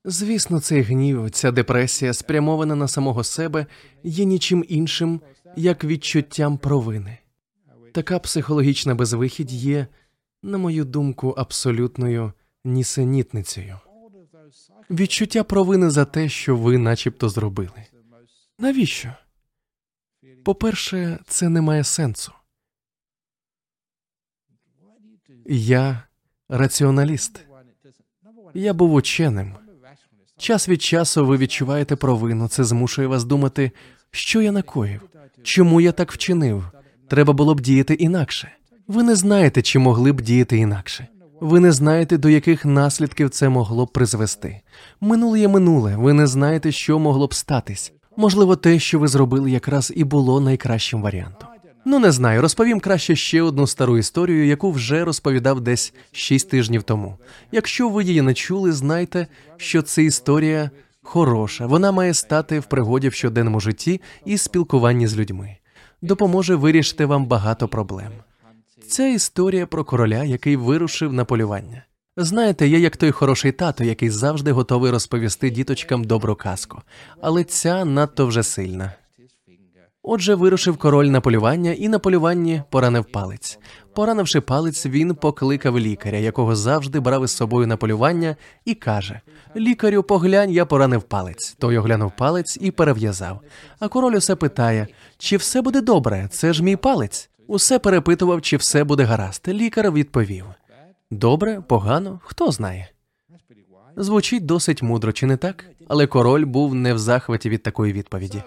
[0.05, 3.65] Звісно, цей гнів, ця депресія, спрямована на самого себе,
[4.03, 5.21] є нічим іншим,
[5.55, 7.17] як відчуттям провини.
[7.93, 9.88] Така психологічна безвихідь є,
[10.43, 12.33] на мою думку, абсолютною
[12.63, 13.79] нісенітницею.
[14.89, 17.83] Відчуття провини за те, що ви начебто зробили.
[18.59, 19.13] Навіщо?
[20.43, 22.31] По-перше, це не має сенсу.
[25.45, 26.03] Я
[26.49, 27.45] раціоналіст.
[28.53, 29.53] Я був ученим.
[30.38, 32.47] Час від часу ви відчуваєте провину.
[32.47, 33.71] Це змушує вас думати,
[34.12, 35.01] що я накоїв,
[35.43, 36.63] чому я так вчинив.
[37.09, 38.51] Треба було б діяти інакше.
[38.88, 41.07] Ви не знаєте, чи могли б діяти інакше.
[41.39, 44.62] Ви не знаєте, до яких наслідків це могло б призвести.
[45.01, 45.95] Минуле є минуле.
[45.95, 47.93] Ви не знаєте, що могло б статись.
[48.17, 51.49] Можливо, те, що ви зробили, якраз і було найкращим варіантом.
[51.86, 56.84] Ну не знаю, розповім краще ще одну стару історію, яку вже розповідав десь шість тижнів
[56.84, 57.17] тому.
[57.52, 60.71] Якщо ви її не чули, знайте, що це історія
[61.02, 61.65] хороша.
[61.65, 65.58] Вона має стати в пригоді в щоденному житті і спілкуванні з людьми.
[66.02, 68.12] Допоможе вирішити вам багато проблем.
[68.88, 71.84] Ця історія про короля, який вирушив на полювання.
[72.17, 76.82] Знаєте, я як той хороший тато, який завжди готовий розповісти діточкам добру казку,
[77.21, 78.93] але ця надто вже сильна.
[80.04, 83.60] Отже, вирушив король на полювання і на полюванні поранив палець.
[83.93, 89.21] Поранивши палець, він покликав лікаря, якого завжди брав із собою на полювання, і каже:
[89.56, 91.56] Лікарю, поглянь, я поранив палець.
[91.60, 93.39] Той оглянув палець і перев'язав.
[93.80, 96.28] А король усе питає: чи все буде добре?
[96.32, 97.30] Це ж мій палець.
[97.47, 99.47] Усе перепитував, чи все буде гаразд.
[99.47, 100.45] Лікар відповів:
[101.13, 102.89] Добре, погано, хто знає.
[103.97, 105.65] Звучить досить мудро, чи не так?
[105.88, 108.43] Але король був не в захваті від такої відповіді.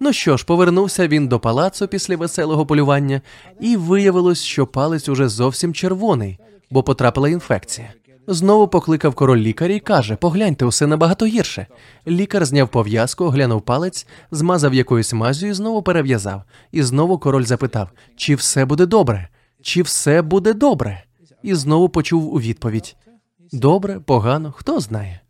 [0.00, 3.20] Ну що ж, повернувся він до палацу після веселого полювання,
[3.60, 6.38] і виявилось, що палець уже зовсім червоний,
[6.70, 7.92] бо потрапила інфекція.
[8.26, 11.66] Знову покликав король лікаря і каже: погляньте, усе набагато гірше.
[12.06, 16.42] Лікар зняв пов'язку, оглянув палець, змазав якоюсь мазю і знову перев'язав.
[16.72, 19.28] І знову король запитав: чи все буде добре?
[19.62, 21.02] Чи все буде добре?
[21.42, 22.96] І знову почув у відповідь:
[23.52, 25.20] Добре, погано, хто знає.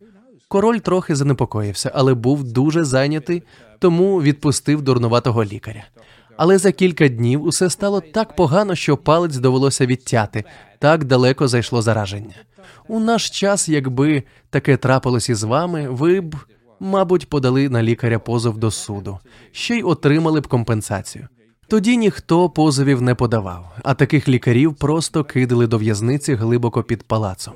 [0.47, 3.43] Король трохи занепокоївся, але був дуже зайнятий,
[3.79, 5.83] тому відпустив дурнуватого лікаря.
[6.37, 10.43] Але за кілька днів усе стало так погано, що палець довелося відтяти.
[10.79, 12.35] Так далеко зайшло зараження.
[12.87, 16.35] У наш час, якби таке трапилось із вами, ви б,
[16.79, 19.19] мабуть, подали на лікаря позов до суду,
[19.51, 21.27] ще й отримали б компенсацію.
[21.73, 27.53] Тоді ніхто позовів не подавав, а таких лікарів просто кидали до в'язниці глибоко під палацом.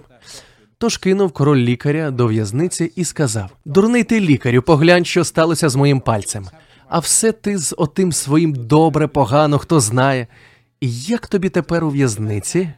[0.77, 5.75] Тож кинув король лікаря до в'язниці і сказав: Дурний ти лікарю, поглянь, що сталося з
[5.75, 6.45] моїм пальцем.
[6.89, 10.27] А все ти з отим своїм добре, погано, хто знає.
[10.81, 12.69] І як тобі тепер у в'язниці?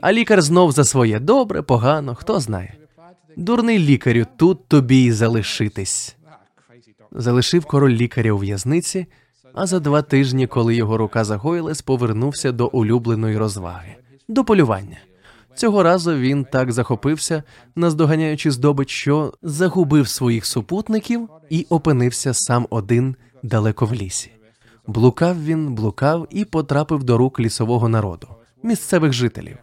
[0.00, 2.74] А лікар знов за своє добре, погано, хто знає.
[3.36, 6.16] Дурний лікарю, тут тобі й залишитись.
[7.12, 9.06] Залишив король лікаря у в'язниці,
[9.54, 13.96] а за два тижні, коли його рука загоїлась, повернувся до улюбленої розваги,
[14.28, 14.96] до полювання.
[15.54, 17.42] Цього разу він так захопився,
[17.76, 24.30] наздоганяючи здобич, що загубив своїх супутників і опинився сам один далеко в лісі.
[24.86, 28.28] Блукав він, блукав і потрапив до рук лісового народу,
[28.62, 29.58] місцевих жителів.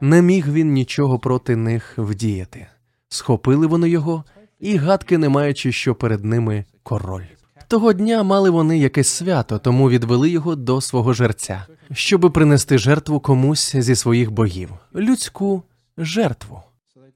[0.00, 2.66] Не міг він нічого проти них вдіяти.
[3.08, 4.24] Схопили вони його,
[4.60, 7.24] і гадки не маючи, що перед ними король.
[7.72, 13.20] Того дня мали вони якесь свято, тому відвели його до свого жерця, щоби принести жертву
[13.20, 15.62] комусь зі своїх богів, людську
[15.98, 16.62] жертву.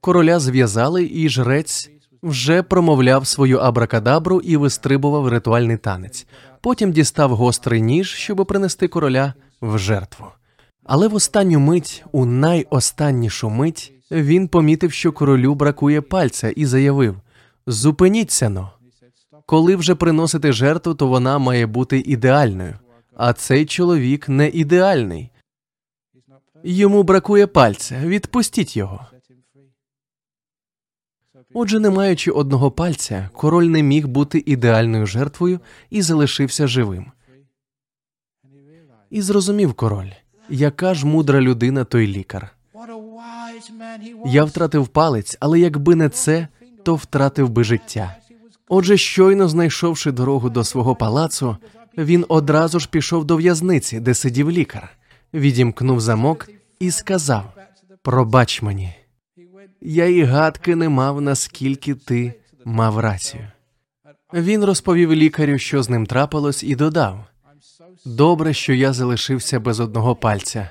[0.00, 1.90] Короля зв'язали, і жрець
[2.22, 6.26] вже промовляв свою абракадабру і вистрибував ритуальний танець.
[6.60, 10.26] Потім дістав гострий ніж, щоби принести короля в жертву.
[10.84, 17.16] Але в останню мить, у найостаннішу мить, він помітив, що королю бракує пальця, і заявив:
[17.66, 18.70] Зупиніться но.
[19.46, 22.74] Коли вже приносити жертву, то вона має бути ідеальною.
[23.16, 25.30] А цей чоловік не ідеальний.
[26.64, 28.00] Йому бракує пальця.
[28.06, 29.06] Відпустіть його.
[31.54, 37.12] Отже, не маючи одного пальця, король не міг бути ідеальною жертвою і залишився живим.
[39.10, 40.10] І зрозумів король,
[40.48, 42.56] яка ж мудра людина той лікар.
[44.26, 46.48] Я втратив палець, але якби не це,
[46.82, 48.16] то втратив би життя.
[48.68, 51.56] Отже, щойно знайшовши дорогу до свого палацу,
[51.98, 54.96] він одразу ж пішов до в'язниці, де сидів лікар,
[55.34, 56.48] відімкнув замок
[56.78, 57.52] і сказав:
[58.02, 58.94] Пробач мені,
[59.80, 63.48] я і гадки не мав, наскільки ти мав рацію.
[64.34, 67.24] Він розповів лікарю, що з ним трапилось, і додав:
[68.04, 70.70] Добре, що я залишився без одного пальця,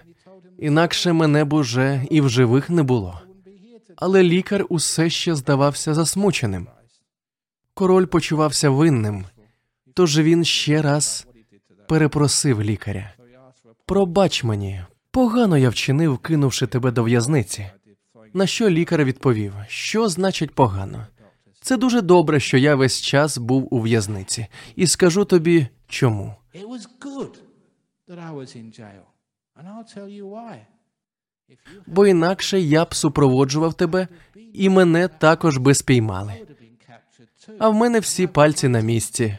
[0.59, 3.21] інакше мене б уже і в живих не було.
[3.95, 6.67] Але лікар усе ще здавався засмученим.
[7.75, 9.25] Король почувався винним,
[9.93, 11.27] тож він ще раз
[11.87, 13.13] перепросив лікаря.
[13.85, 17.69] Пробач мені, погано я вчинив, кинувши тебе до в'язниці.
[18.33, 21.07] На що лікар відповів, що значить погано?
[21.61, 26.35] Це дуже добре, що я весь час був у в'язниці, і скажу тобі чому.
[31.85, 34.07] Бо інакше я б супроводжував тебе,
[34.53, 36.33] і мене також би спіймали.
[37.59, 39.37] А в мене всі пальці на місці.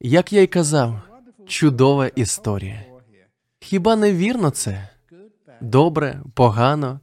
[0.00, 1.00] Як я й казав,
[1.46, 2.84] чудова історія.
[3.60, 4.88] Хіба не вірно це?
[5.60, 7.00] Добре, погано?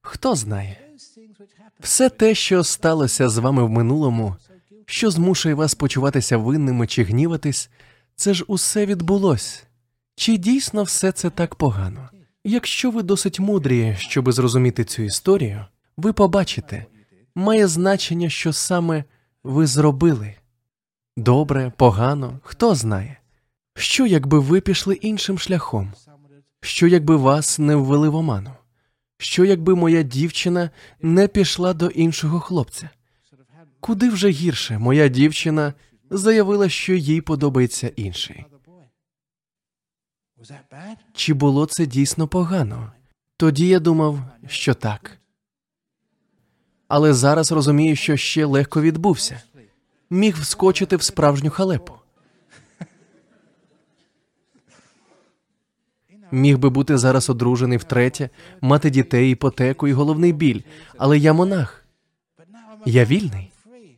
[0.00, 0.76] Хто знає?
[1.80, 4.36] Все те, що сталося з вами в минулому,
[4.86, 7.70] що змушує вас почуватися винними чи гніватись,
[8.16, 9.64] це ж усе відбулось.
[10.16, 12.08] Чи дійсно все це так погано?
[12.48, 15.64] Якщо ви досить мудрі, щоби зрозуміти цю історію,
[15.96, 16.86] ви побачите,
[17.34, 19.04] має значення, що саме
[19.44, 20.34] ви зробили.
[21.16, 23.18] Добре, погано, хто знає.
[23.76, 25.92] Що, якби ви пішли іншим шляхом?
[26.60, 28.50] Що, якби вас не ввели в оману?
[29.18, 30.70] Що, якби моя дівчина
[31.02, 32.90] не пішла до іншого хлопця?
[33.80, 35.74] Куди вже гірше моя дівчина
[36.10, 38.44] заявила, що їй подобається інший.
[41.12, 42.92] Чи було це дійсно погано?
[43.36, 45.18] Тоді я думав, що так.
[46.88, 49.42] Але зараз розумію, що ще легко відбувся.
[50.10, 51.94] Міг вскочити в справжню халепу.
[56.30, 58.30] Міг би бути зараз одружений втретє,
[58.60, 60.60] мати дітей, іпотеку і головний біль.
[60.98, 61.84] Але я монах.
[62.86, 63.50] Я вільний.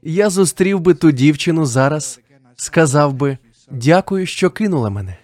[0.02, 2.20] Я зустрів би ту дівчину зараз,
[2.56, 3.38] сказав би
[3.70, 5.16] дякую, що кинула мене.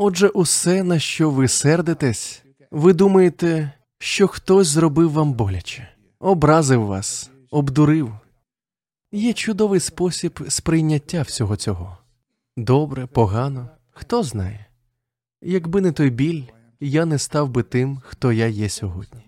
[0.00, 5.88] Отже, усе, на що ви сердитесь, ви думаєте, що хтось зробив вам боляче,
[6.20, 8.14] образив вас, обдурив.
[9.12, 11.98] Є чудовий спосіб сприйняття всього цього.
[12.56, 14.66] Добре, погано, хто знає.
[15.42, 16.42] Якби не той біль,
[16.80, 19.20] я не став би тим, хто я є сьогодні.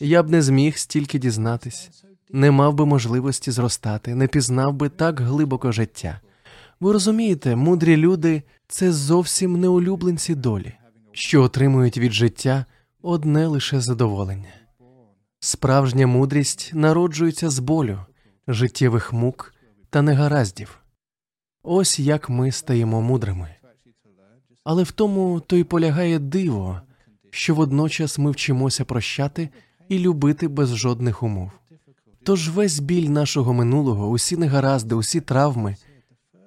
[0.00, 1.90] Я б не зміг стільки дізнатись,
[2.30, 6.20] не мав би можливості зростати, не пізнав би так глибоко життя.
[6.80, 10.72] Ви розумієте, мудрі люди це зовсім не улюбленці долі,
[11.12, 12.64] що отримують від життя
[13.02, 14.48] одне лише задоволення.
[15.40, 17.98] Справжня мудрість народжується з болю,
[18.48, 19.54] життєвих мук
[19.90, 20.78] та негараздів.
[21.62, 23.54] Ось як ми стаємо мудрими.
[24.64, 26.80] Але в тому то й полягає диво,
[27.30, 29.48] що водночас ми вчимося прощати
[29.88, 31.50] і любити без жодних умов.
[32.22, 35.76] Тож весь біль нашого минулого, усі негаразди, усі травми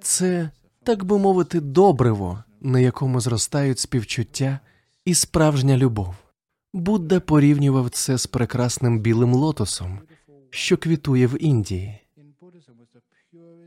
[0.01, 0.49] це,
[0.83, 4.59] так би мовити, добриво, на якому зростають співчуття
[5.05, 6.15] і справжня любов.
[6.73, 9.99] Будда порівнював це з прекрасним білим лотосом,
[10.49, 11.99] що квітує в Індії.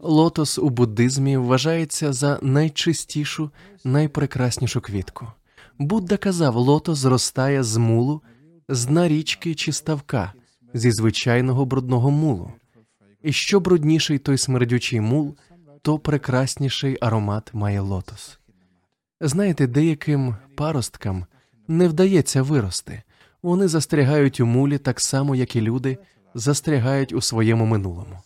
[0.00, 3.50] Лотос у буддизмі вважається за найчистішу,
[3.84, 5.26] найпрекраснішу квітку.
[5.78, 8.22] Будда казав, лотос зростає з мулу,
[8.68, 10.32] з дна річки чи ставка,
[10.74, 12.52] зі звичайного брудного мулу.
[13.22, 15.36] І що брудніший той смердючий мул,
[15.82, 18.38] то прекрасніший аромат має лотос.
[19.20, 21.26] Знаєте, деяким паросткам
[21.68, 23.02] не вдається вирости,
[23.42, 25.98] вони застрягають у мулі так само, як і люди
[26.34, 28.18] застрягають у своєму минулому,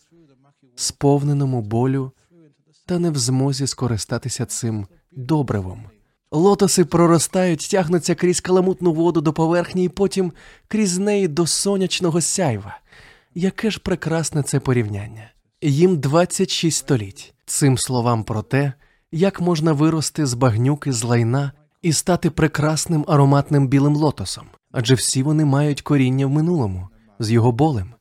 [0.75, 2.11] сповненому болю
[2.85, 5.83] та не в змозі скористатися цим добривом.
[6.31, 10.31] Лотоси проростають, тягнуться крізь каламутну воду до поверхні і потім
[10.67, 12.79] крізь неї до сонячного сяйва.
[13.35, 15.29] Яке ж прекрасне це порівняння.
[15.61, 17.33] Їм 26 століть.
[17.45, 18.73] Цим словам про те,
[19.11, 21.51] як можна вирости з багнюки з лайна
[21.81, 26.89] і стати прекрасним ароматним білим лотосом, адже всі вони мають коріння в минулому,
[27.19, 27.93] з його болем.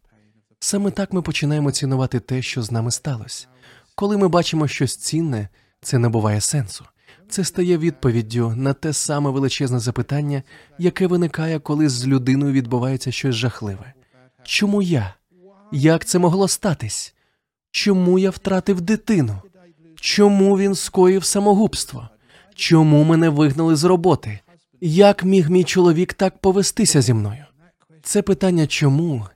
[0.61, 3.47] Саме так ми починаємо цінувати те, що з нами сталося.
[3.95, 5.49] Коли ми бачимо щось цінне,
[5.81, 6.85] це набуває сенсу.
[7.29, 10.43] Це стає відповіддю на те саме величезне запитання,
[10.79, 13.95] яке виникає, коли з людиною відбувається щось жахливе.
[14.43, 15.15] Чому я?
[15.73, 17.16] Як це могло статись?
[17.77, 19.43] Чому я втратив дитину?
[19.95, 22.09] Чому він скоїв самогубство?
[22.55, 24.39] Чому мене вигнали з роботи?
[24.81, 27.45] Як міг мій чоловік так повестися зі мною?
[28.03, 29.27] Це питання чому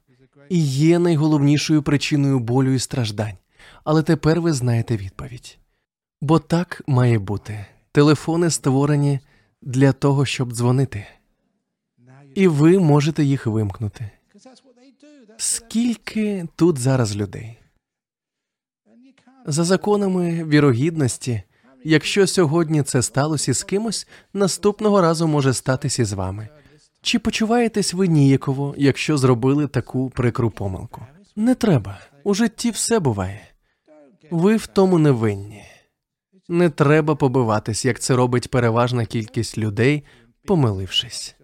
[0.48, 3.36] і є найголовнішою причиною болю і страждань.
[3.84, 5.58] Але тепер ви знаєте відповідь.
[6.20, 7.66] Бо так має бути.
[7.92, 9.20] Телефони створені
[9.62, 11.06] для того, щоб дзвонити,
[12.34, 14.10] і ви можете їх вимкнути.
[15.36, 17.59] Скільки тут зараз людей?
[19.46, 21.42] За законами вірогідності,
[21.84, 26.48] якщо сьогодні це сталося з кимось, наступного разу може статися з вами.
[27.02, 31.02] Чи почуваєтесь ви ніяково, якщо зробили таку прикру помилку?
[31.36, 31.98] Не треба.
[32.24, 33.40] У житті все буває.
[34.30, 35.62] Ви в тому не винні.
[36.48, 40.04] Не треба побиватись, як це робить переважна кількість людей,
[40.44, 41.36] помилившись.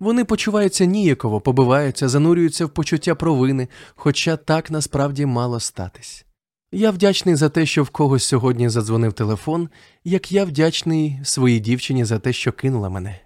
[0.00, 6.24] Вони почуваються ніяково, побиваються, занурюються в почуття провини, хоча так насправді мало статись.
[6.72, 9.68] Я вдячний за те, що в когось сьогодні задзвонив телефон,
[10.04, 13.20] як я вдячний своїй дівчині за те, що кинула мене.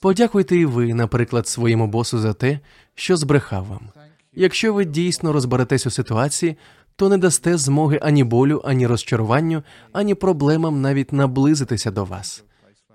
[0.00, 2.60] Подякуйте і ви, наприклад, своєму босу за те,
[2.94, 3.88] що збрехав вам.
[4.32, 6.56] Якщо ви дійсно розберетесь у ситуації,
[6.96, 12.44] то не дасте змоги ані болю, ані розчаруванню, ані проблемам навіть наблизитися до вас.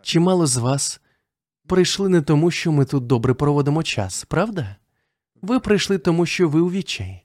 [0.01, 1.01] Чимало з вас
[1.67, 4.75] прийшли не тому, що ми тут добре проводимо час, правда?
[5.41, 7.23] Ви прийшли тому, що ви у відчаї.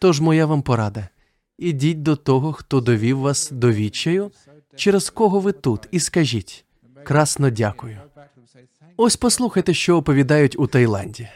[0.00, 1.08] Тож моя вам порада
[1.58, 4.30] ідіть до того, хто довів вас до відчаю,
[4.76, 6.64] через кого ви тут, і скажіть
[7.04, 8.00] красно дякую.
[8.96, 11.28] Ось послухайте, що оповідають у Таїланді.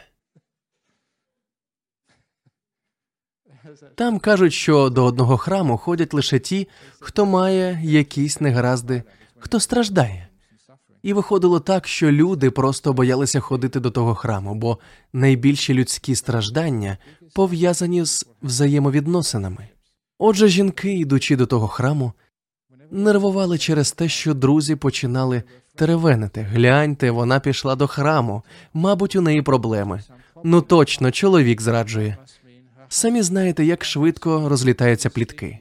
[3.95, 6.67] Там кажуть, що до одного храму ходять лише ті,
[6.99, 9.03] хто має якісь негаразди,
[9.37, 10.29] хто страждає.
[11.01, 14.79] І виходило так, що люди просто боялися ходити до того храму, бо
[15.13, 16.97] найбільші людські страждання
[17.33, 19.69] пов'язані з взаємовідносинами.
[20.21, 22.13] Отже, жінки, йдучи до того храму,
[22.91, 25.43] нервували через те, що друзі починали
[25.75, 26.41] теревенити.
[26.41, 28.43] Гляньте, вона пішла до храму,
[28.73, 30.03] мабуть, у неї проблеми.
[30.43, 32.17] Ну точно, чоловік зраджує.
[32.89, 35.59] Самі знаєте, як швидко розлітаються плітки.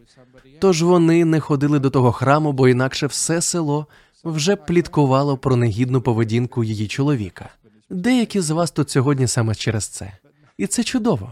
[0.60, 3.86] Тож вони не ходили до того храму, бо інакше все село
[4.24, 7.48] вже пліткувало про негідну поведінку її чоловіка.
[7.90, 10.12] Деякі з вас тут сьогодні саме через це,
[10.56, 11.30] і це чудово.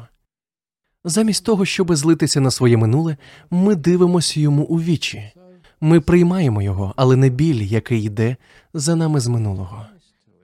[1.09, 3.17] Замість того, щоб злитися на своє минуле,
[3.51, 5.33] ми дивимося йому у вічі.
[5.81, 8.37] Ми приймаємо його, але не біль, який йде
[8.75, 9.87] за нами з минулого.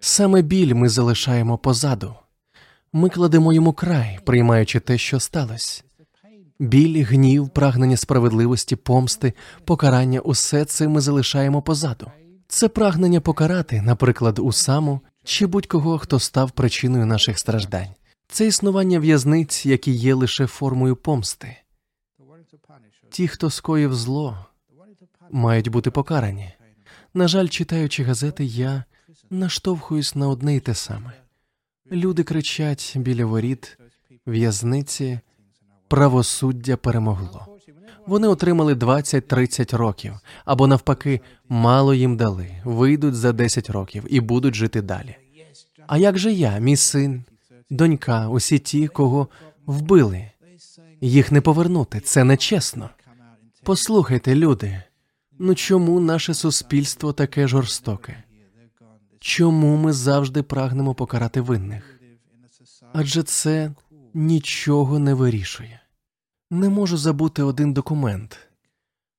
[0.00, 2.14] Саме біль ми залишаємо позаду.
[2.92, 5.82] Ми кладемо йому край, приймаючи те, що сталося.
[6.58, 9.32] Біль, гнів, прагнення справедливості, помсти,
[9.64, 12.10] покарання усе це ми залишаємо позаду.
[12.48, 17.94] Це прагнення покарати, наприклад, Усаму чи будь-кого, хто став причиною наших страждань.
[18.32, 21.56] Це існування в'язниць, які є лише формою помсти.
[23.10, 24.46] Ті, хто скоїв зло,
[25.30, 26.52] мають бути покарані.
[27.14, 28.84] На жаль, читаючи газети, я
[29.30, 31.12] наштовхуюсь на одне й те саме.
[31.90, 33.78] Люди кричать біля воріт,
[34.26, 35.20] в'язниці,
[35.88, 37.46] правосуддя перемогло.
[38.06, 40.14] Вони отримали 20-30 років,
[40.44, 45.16] або навпаки, мало їм дали, вийдуть за 10 років і будуть жити далі.
[45.86, 47.24] А як же я, мій син,
[47.72, 49.28] донька, усі ті, кого
[49.66, 50.30] вбили?
[51.00, 52.90] Їх не повернути, це нечесно.
[53.62, 54.82] Послухайте, люди,
[55.38, 58.22] ну чому наше суспільство таке жорстоке?
[59.20, 62.00] Чому ми завжди прагнемо покарати винних?
[62.92, 63.72] Адже це
[64.14, 65.80] нічого не вирішує.
[66.50, 68.38] Не можу забути один документ.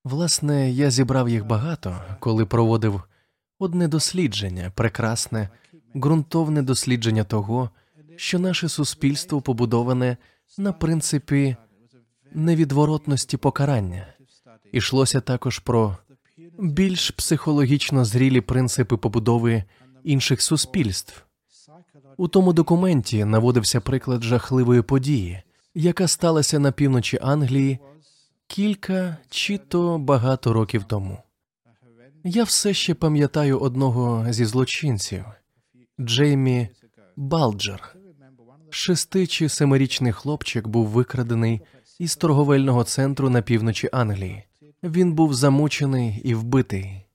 [0.03, 3.03] Власне, я зібрав їх багато, коли проводив
[3.59, 5.49] одне дослідження, прекрасне,
[5.95, 7.69] ґрунтовне дослідження того,
[8.15, 10.17] що наше суспільство побудоване
[10.57, 11.55] на принципі
[12.31, 14.07] невідворотності покарання.
[14.71, 15.97] Ішлося також про
[16.59, 19.63] більш психологічно зрілі принципи побудови
[20.03, 21.25] інших суспільств.
[22.17, 25.41] У тому документі наводився приклад жахливої події,
[25.75, 27.79] яка сталася на півночі Англії
[28.47, 31.17] кілька чи то багато років тому.
[32.23, 35.25] Я все ще пам'ятаю одного зі злочинців
[35.99, 36.69] Джеймі
[37.15, 37.95] Балджер.
[38.75, 41.61] Шести чи семирічний хлопчик був викрадений
[41.99, 44.43] із торговельного центру на півночі Англії.
[44.83, 47.05] Він був замучений і вбитий.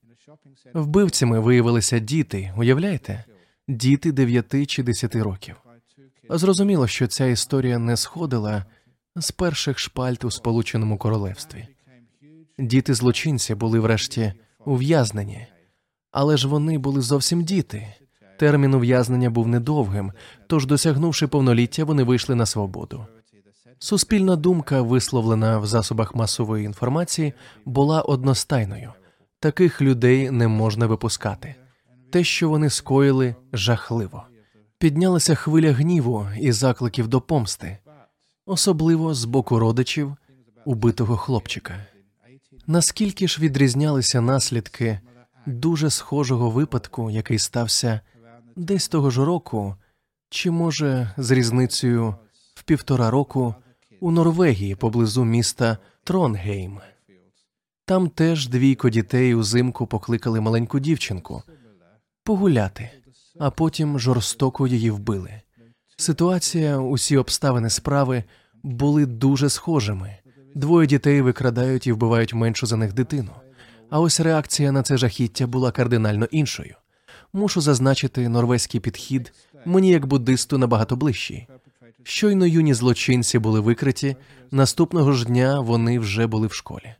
[0.74, 3.24] Вбивцями виявилися діти, уявляєте?
[3.68, 5.56] Діти 9 чи 10 років.
[6.30, 8.64] Зрозуміло, що ця історія не сходила
[9.16, 11.68] з перших шпальт у Сполученому Королевстві.
[12.58, 14.32] Діти злочинці були врешті
[14.64, 15.46] ув'язнені,
[16.10, 17.94] але ж вони були зовсім діти.
[18.38, 20.12] Термін ув'язнення був недовгим,
[20.46, 23.06] тож, досягнувши повноліття, вони вийшли на свободу.
[23.78, 27.32] Суспільна думка, висловлена в засобах масової інформації,
[27.64, 28.92] була одностайною
[29.40, 31.54] таких людей не можна випускати.
[32.12, 34.22] Те, що вони скоїли, жахливо.
[34.78, 37.78] Піднялася хвиля гніву і закликів до помсти,
[38.46, 40.16] особливо з боку родичів
[40.64, 41.86] убитого хлопчика.
[42.66, 45.00] Наскільки ж відрізнялися наслідки
[45.46, 48.00] дуже схожого випадку, який стався
[48.58, 49.74] десь того ж року,
[50.30, 52.14] чи може з різницею
[52.54, 53.54] в півтора року
[54.00, 56.78] у Норвегії поблизу міста Тронгейм.
[57.84, 61.42] Там теж двійко дітей узимку покликали маленьку дівчинку
[62.24, 62.90] погуляти,
[63.38, 65.40] а потім жорстоко її вбили.
[65.96, 68.24] Ситуація, усі обставини справи
[68.62, 70.16] були дуже схожими.
[70.54, 73.30] Двоє дітей викрадають і вбивають меншу за них дитину.
[73.90, 76.74] А ось реакція на це жахіття була кардинально іншою.
[77.32, 79.32] Мушу зазначити, норвезький підхід
[79.64, 81.48] мені як буддисту набагато ближчий.
[82.02, 84.16] Щойно юні злочинці були викриті,
[84.50, 86.94] наступного ж дня вони вже були в школі,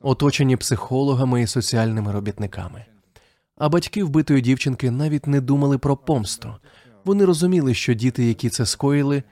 [0.00, 2.84] оточені психологами і соціальними робітниками.
[3.56, 6.54] А батьки вбитої дівчинки навіть не думали про помсту.
[7.04, 9.22] Вони розуміли, що діти, які це скоїли,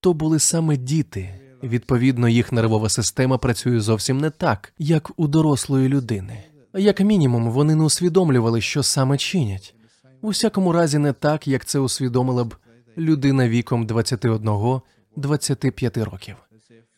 [0.00, 1.40] то були саме діти.
[1.62, 6.44] Відповідно, їх нервова система працює зовсім не так, як у дорослої людини.
[6.74, 9.73] Як мінімум, вони не усвідомлювали, що саме чинять.
[10.24, 12.56] У всякому разі, не так, як це усвідомила б
[12.98, 16.36] людина віком 21-25 років.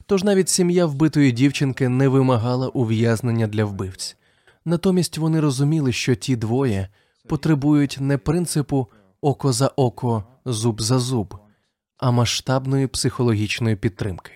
[0.06, 4.16] Тож навіть сім'я вбитої дівчинки не вимагала ув'язнення для вбивць.
[4.64, 6.88] Натомість вони розуміли, що ті двоє
[7.26, 8.88] потребують не принципу
[9.20, 11.34] око за око, зуб за зуб,
[11.96, 14.32] а масштабної психологічної підтримки.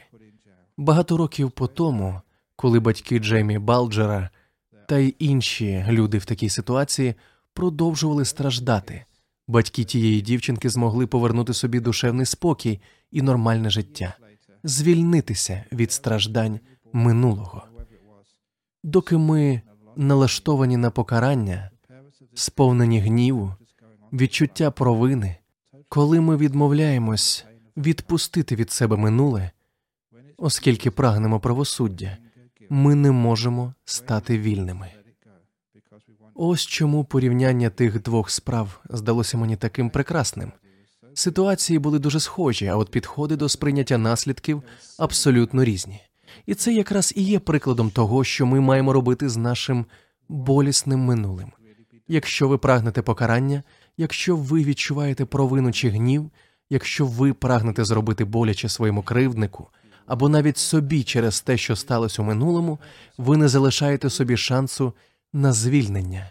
[0.76, 2.20] Багато років по тому,
[2.57, 4.30] коли батьки Джеймі Балджера
[4.88, 7.14] та й інші люди в такій ситуації
[7.55, 9.05] продовжували страждати,
[9.48, 12.80] батьки тієї дівчинки змогли повернути собі душевний спокій
[13.11, 14.16] і нормальне життя,
[14.64, 16.61] звільнитися від страждань
[16.92, 17.62] минулого.
[18.84, 19.62] Доки ми
[19.96, 21.70] налаштовані на покарання,
[22.34, 23.55] сповнені гніву,
[24.12, 25.36] відчуття провини,
[25.88, 27.44] коли ми відмовляємось
[27.76, 29.51] відпустити від себе минуле,
[30.36, 32.16] оскільки прагнемо правосуддя,
[32.70, 34.92] ми не можемо стати вільними.
[36.43, 40.53] Ось чому порівняння тих двох справ здалося мені таким прекрасним.
[41.14, 44.62] Ситуації були дуже схожі, а от підходи до сприйняття наслідків
[44.99, 46.01] абсолютно різні.
[46.47, 49.86] І це якраз і є прикладом того, що ми маємо робити з нашим
[50.28, 51.53] болісним минулим.
[52.09, 53.62] Якщо ви прагнете покарання,
[53.97, 56.30] якщо ви відчуваєте провину чи гнів,
[56.70, 59.68] якщо ви прагнете зробити боляче своєму кривднику
[60.07, 62.78] або навіть собі через те, що сталося у минулому,
[63.18, 64.93] ви не залишаєте собі шансу
[65.33, 66.31] на звільнення.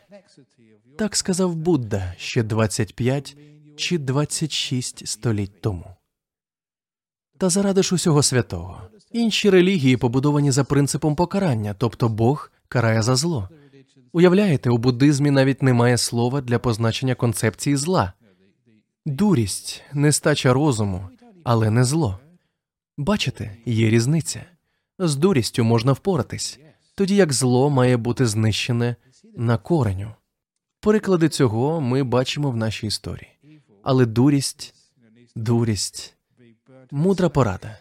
[0.97, 3.37] Так сказав Будда ще 25
[3.77, 5.85] чи 26 століть тому.
[7.37, 8.81] Та заради ж усього святого.
[9.11, 13.49] Інші релігії побудовані за принципом покарання, тобто Бог карає за зло.
[14.11, 18.13] Уявляєте, у буддизмі навіть немає слова для позначення концепції зла.
[19.05, 21.09] Дурість, нестача розуму,
[21.43, 22.19] але не зло.
[22.97, 24.45] Бачите, є різниця.
[24.99, 26.59] З дурістю можна впоратись,
[26.99, 28.95] тоді як зло має бути знищене
[29.37, 30.11] на кореню.
[30.79, 33.29] Приклади цього ми бачимо в нашій історії.
[33.83, 34.73] Але дурість,
[35.35, 36.15] дурість,
[36.91, 37.77] мудра порада,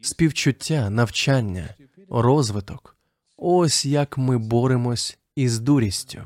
[0.00, 1.74] співчуття, навчання,
[2.08, 2.96] розвиток
[3.36, 6.22] ось як ми боремось із дурістю,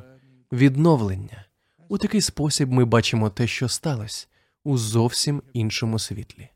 [0.52, 1.44] відновлення.
[1.88, 4.26] У такий спосіб ми бачимо те, що сталося,
[4.64, 6.48] у зовсім іншому світлі.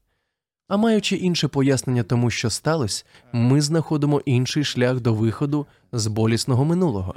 [0.70, 6.64] А маючи інше пояснення тому, що сталося, ми знаходимо інший шлях до виходу з болісного
[6.64, 7.14] минулого.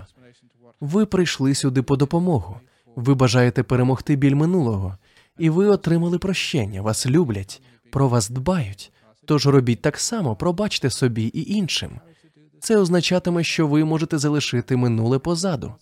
[0.80, 2.60] Ви прийшли сюди по допомогу.
[2.96, 4.98] Ви бажаєте перемогти біль минулого,
[5.38, 6.82] і ви отримали прощення.
[6.82, 8.92] Вас люблять, про вас дбають.
[9.26, 11.92] Тож робіть так само, пробачте собі і іншим.
[12.60, 15.74] Це означатиме, що ви можете залишити минуле позаду.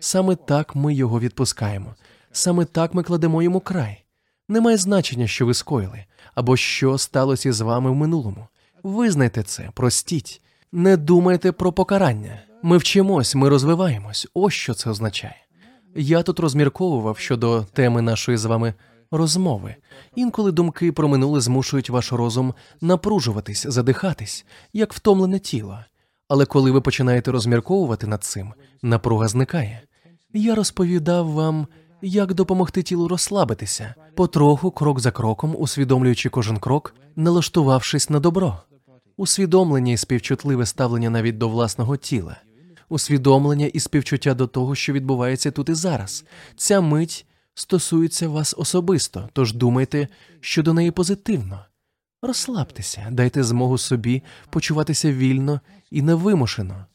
[0.00, 1.94] Саме так ми його відпускаємо.
[2.32, 4.04] Саме так ми кладемо йому край.
[4.48, 6.04] Немає значення, що ви скоїли,
[6.38, 8.46] або що сталося з вами в минулому.
[8.82, 12.42] Визнайте це, простіть, не думайте про покарання.
[12.62, 14.26] Ми вчимось, ми розвиваємось.
[14.34, 15.36] Ось що це означає.
[15.96, 18.74] Я тут розмірковував щодо теми нашої з вами
[19.10, 19.74] розмови.
[20.14, 25.78] Інколи думки про минуле змушують ваш розум напружуватись, задихатись, як втомлене тіло.
[26.28, 29.82] Але коли ви починаєте розмірковувати над цим, напруга зникає.
[30.32, 31.66] Я розповідав вам,
[32.02, 38.58] як допомогти тілу розслабитися, потроху, крок за кроком, усвідомлюючи кожен крок, налаштувавшись на добро,
[39.16, 42.36] усвідомлення і співчутливе ставлення навіть до власного тіла,
[42.88, 46.24] усвідомлення і співчуття до того, що відбувається тут і зараз.
[46.56, 50.08] Ця мить стосується вас особисто, тож думайте
[50.40, 51.64] щодо неї позитивно.
[52.22, 56.86] Розслабтеся, дайте змогу собі почуватися вільно і невимушено.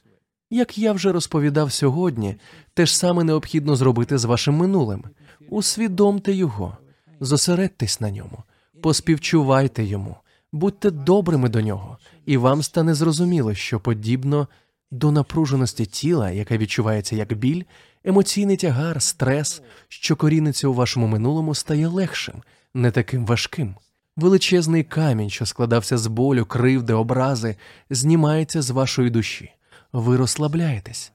[0.50, 2.36] Як я вже розповідав сьогодні,
[2.74, 5.04] те ж саме необхідно зробити з вашим минулим.
[5.50, 6.78] Усвідомте його,
[7.20, 8.44] зосередьтесь на ньому,
[8.82, 10.16] поспівчувайте йому,
[10.52, 14.48] будьте добрими до нього, і вам стане зрозуміло, що подібно
[14.92, 17.64] до напруженості тіла, яка відчувається як біль,
[18.04, 22.36] емоційний тягар, стрес, що коріниться у вашому минулому, стає легшим,
[22.74, 23.76] не таким важким.
[24.16, 27.56] Величезний камінь, що складався з болю, кривди, образи,
[27.90, 29.52] знімається з вашої душі.
[29.94, 31.12] Ви розслабляєтесь.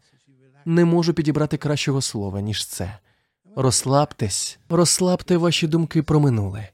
[0.65, 2.99] Не можу підібрати кращого слова, ніж це.
[3.57, 6.69] Розслабтесь, розслабте ваші думки про минуле.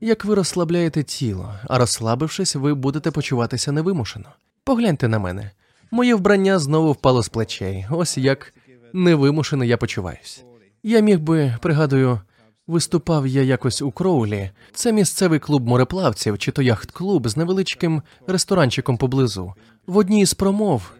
[0.00, 4.28] Як ви розслабляєте тіло, а розслабившись, ви будете почуватися невимушено.
[4.64, 5.50] Погляньте на мене.
[5.90, 7.86] Моє вбрання знову впало з плечей.
[7.90, 8.54] Ось як
[8.92, 10.44] невимушено я почуваюсь.
[10.82, 12.20] Я міг би, пригадую,
[12.66, 14.50] виступав я якось у Кроулі.
[14.72, 19.54] Це місцевий клуб мореплавців чи то яхт-клуб з невеличким ресторанчиком поблизу.
[19.86, 20.92] В одній із промов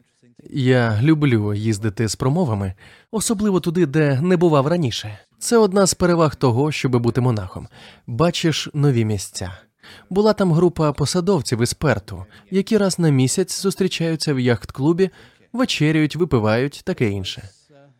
[0.50, 2.74] я люблю їздити з промовами,
[3.10, 5.18] особливо туди, де не бував раніше.
[5.38, 7.68] Це одна з переваг того, щоб бути монахом.
[8.06, 9.58] Бачиш нові місця.
[10.10, 15.10] Була там група посадовців із Перту, які раз на місяць зустрічаються в яхт-клубі,
[15.52, 17.48] вечерюють, випивають, таке інше.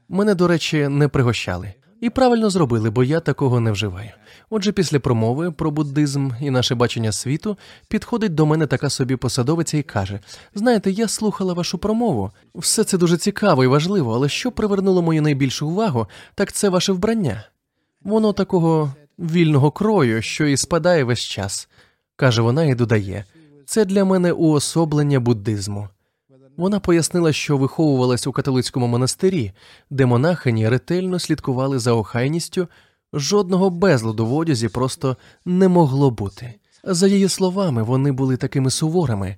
[0.09, 1.74] Мене, до речі, не пригощали.
[2.01, 4.11] І правильно зробили, бо я такого не вживаю.
[4.51, 9.79] Отже, після промови про буддизм і наше бачення світу підходить до мене така собі посадовиця
[9.79, 10.21] і каже:
[10.55, 12.31] Знаєте, я слухала вашу промову.
[12.55, 16.93] Все це дуже цікаво і важливо, але що привернуло мою найбільшу увагу, так це ваше
[16.93, 17.45] вбрання.
[18.03, 21.69] Воно такого вільного крою, що і спадає весь час,
[22.17, 23.25] каже вона і додає.
[23.67, 25.89] Це для мене уособлення буддизму.
[26.57, 29.53] Вона пояснила, що виховувалась у католицькому монастирі,
[29.91, 32.69] де монахині ретельно слідкували за охайністю,
[33.13, 36.55] жодного безладу в одязі просто не могло бути.
[36.85, 39.37] За її словами, вони були такими суворими,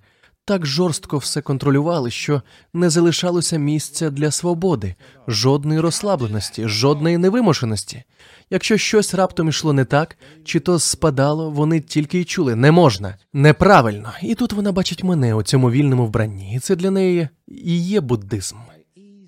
[0.49, 2.43] так жорстко все контролювали, що
[2.75, 4.95] не залишалося місця для свободи,
[5.27, 8.03] жодної розслабленості, жодної невимушеності.
[8.51, 13.17] Якщо щось раптом ішло не так, чи то спадало, вони тільки й чули не можна,
[13.33, 14.13] неправильно.
[14.23, 18.01] І тут вона бачить мене у цьому вільному вбранні, і це для неї і є
[18.01, 18.57] буддизм.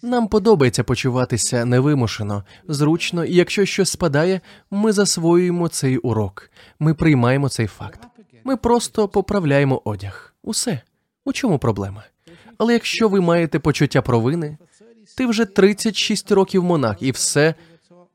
[0.02, 4.40] Нам подобається почуватися невимушено, зручно, і якщо щось спадає,
[4.70, 8.00] ми засвоюємо цей урок, ми приймаємо цей факт.
[8.44, 10.34] Ми просто поправляємо одяг.
[10.42, 10.80] Усе.
[11.24, 12.04] У чому проблема?
[12.58, 14.58] Але якщо ви маєте почуття провини,
[15.16, 17.54] ти вже 36 років монах, і все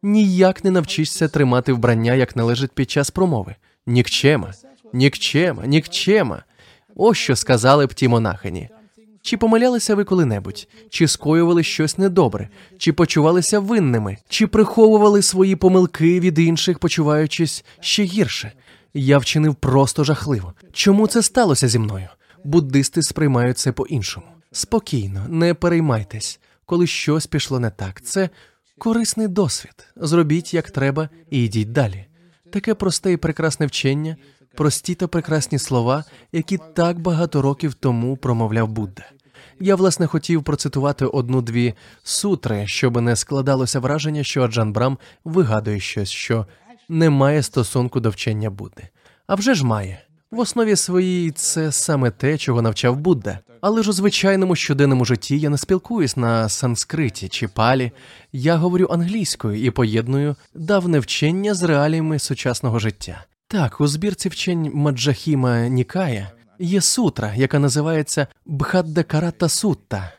[0.04, 3.56] ніяк не навчишся тримати вбрання, як належить під час промови.
[3.88, 4.54] Нікчема,
[4.94, 6.44] нікчема, нікчема.
[6.96, 8.70] Ось що сказали б ті монахині.
[9.22, 16.20] Чи помилялися ви коли-небудь, чи скоювали щось недобре, чи почувалися винними, чи приховували свої помилки
[16.20, 18.52] від інших, почуваючись ще гірше?
[18.94, 20.54] Я вчинив просто жахливо.
[20.74, 22.08] Чому це сталося зі мною?
[22.46, 24.26] Буддисти сприймають це по-іншому.
[24.52, 28.02] Спокійно, не переймайтесь, коли щось пішло не так.
[28.02, 28.30] Це
[28.78, 29.88] корисний досвід.
[29.96, 32.06] Зробіть як треба і йдіть далі.
[32.52, 34.18] Таке просте і прекрасне вчення,
[34.56, 39.04] прості та прекрасні слова, які так багато років тому промовляв Будда.
[39.60, 41.74] Я власне хотів процитувати одну-дві
[42.04, 46.48] сутри, щоб не складалося враження, що Аджан Брам вигадує щось, що
[46.90, 48.88] не має стосунку до вчення Будди.
[49.28, 50.02] А вже ж має.
[50.32, 53.40] В основі своїй це саме те, чого навчав Будда.
[53.62, 57.92] Але ж у звичайному щоденному житті я не спілкуюсь на санскриті чи палі.
[58.32, 63.26] Я говорю англійською і поєдную давне вчення з реаліями сучасного життя.
[63.48, 70.14] Так, у збірці вчень Маджахіма Нікая є сутра, яка називається Бхаддакарата Сутта.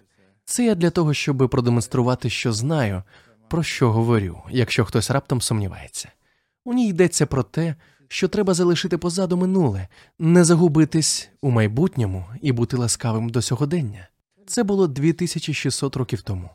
[0.44, 3.02] Це я для того, щоб продемонструвати, що знаю,
[3.48, 6.08] про що говорю, якщо хтось раптом сумнівається.
[6.64, 7.74] У ній йдеться про те,
[8.08, 9.88] що треба залишити позаду минуле,
[10.18, 14.08] не загубитись у майбутньому і бути ласкавим до сьогодення.
[14.46, 16.50] Це було 2600 років тому.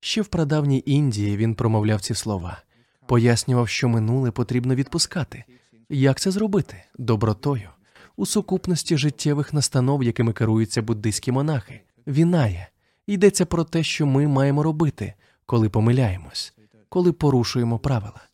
[0.00, 2.62] Ще в прадавній Індії він промовляв ці слова,
[3.06, 5.44] пояснював, що минуле потрібно відпускати.
[5.88, 6.84] Як це зробити?
[6.98, 7.68] Добротою,
[8.16, 11.80] у сукупності життєвих настанов, якими керуються буддийські монахи.
[12.06, 12.68] Вінає
[13.06, 15.14] йдеться про те, що ми маємо робити,
[15.46, 16.54] коли помиляємось,
[16.88, 18.25] коли порушуємо правила.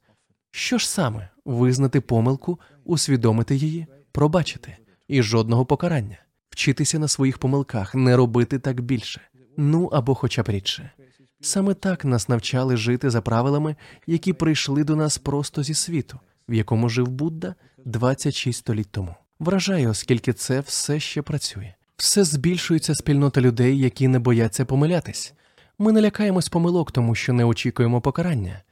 [0.55, 4.77] Що ж саме визнати помилку, усвідомити її, пробачити,
[5.09, 6.19] і жодного покарання,
[6.51, 9.21] вчитися на своїх помилках, не робити так більше,
[9.57, 10.91] ну або хоча б рідше.
[11.41, 13.77] Саме так нас навчали жити за правилами,
[14.07, 19.15] які прийшли до нас просто зі світу, в якому жив Будда 26 століть тому.
[19.39, 21.75] Вражає, оскільки це все ще працює.
[21.97, 25.35] Все збільшується спільнота людей, які не бояться помилятись.
[25.79, 28.63] Ми не лякаємось помилок, тому що не очікуємо покарання.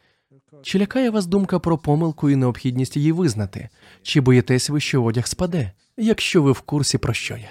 [0.62, 3.68] Чи лякає вас думка про помилку і необхідність її визнати?
[4.02, 7.48] Чи боїтесь ви, що одяг спаде, якщо ви в курсі про що я?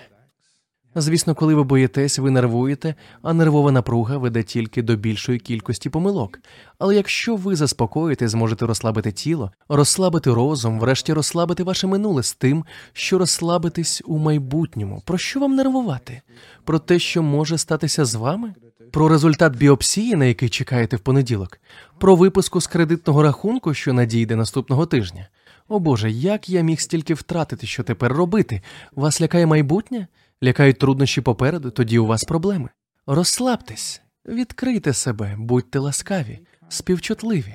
[0.96, 6.40] Звісно, коли ви боїтесь, ви нервуєте, а нервова напруга веде тільки до більшої кількості помилок.
[6.80, 12.66] Але якщо ви заспокоїте, зможете розслабити тіло, розслабити розум, врешті розслабити ваше минуле з тим,
[12.94, 16.22] що розслабитись у майбутньому, про що вам нервувати?
[16.64, 18.54] Про те, що може статися з вами?
[18.92, 21.60] Про результат біопсії, на який чекаєте в понеділок,
[21.98, 25.28] про випуску з кредитного рахунку, що надійде наступного тижня.
[25.68, 28.62] О Боже, як я міг стільки втратити, що тепер робити?
[28.96, 30.08] Вас лякає майбутнє?
[30.44, 32.70] Лякають труднощі попереду, тоді у вас проблеми.
[33.08, 37.54] Розслабтесь, відкрийте себе, будьте ласкаві, співчутливі.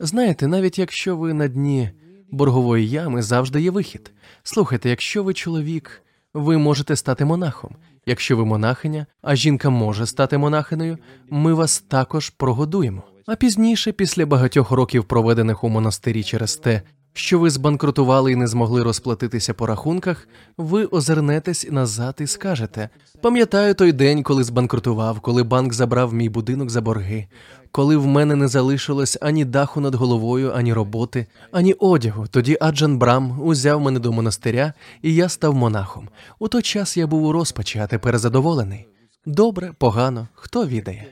[0.00, 1.90] Знаєте, навіть якщо ви на дні
[2.30, 4.12] боргової ями завжди є вихід.
[4.42, 6.02] Слухайте, якщо ви чоловік,
[6.34, 7.76] ви можете стати монахом.
[8.06, 10.98] Якщо ви монахиня, а жінка може стати монахиною,
[11.30, 13.02] ми вас також прогодуємо.
[13.26, 16.82] А пізніше, після багатьох років, проведених у монастирі через те,
[17.14, 22.88] що ви збанкрутували і не змогли розплатитися по рахунках, ви озирнетесь назад і скажете:
[23.20, 27.26] пам'ятаю той день, коли збанкрутував, коли банк забрав мій будинок за борги,
[27.70, 32.26] коли в мене не залишилось ані даху над головою, ані роботи, ані одягу.
[32.26, 36.08] Тоді Аджан Брам узяв мене до монастиря, і я став монахом.
[36.38, 38.86] У той час я був у розпачі, а тепер задоволений.
[39.26, 41.06] Добре, погано, хто відає.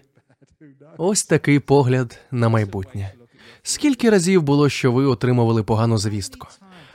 [0.98, 3.12] Ось такий погляд на майбутнє.
[3.62, 6.48] Скільки разів було, що ви отримували погану звістку?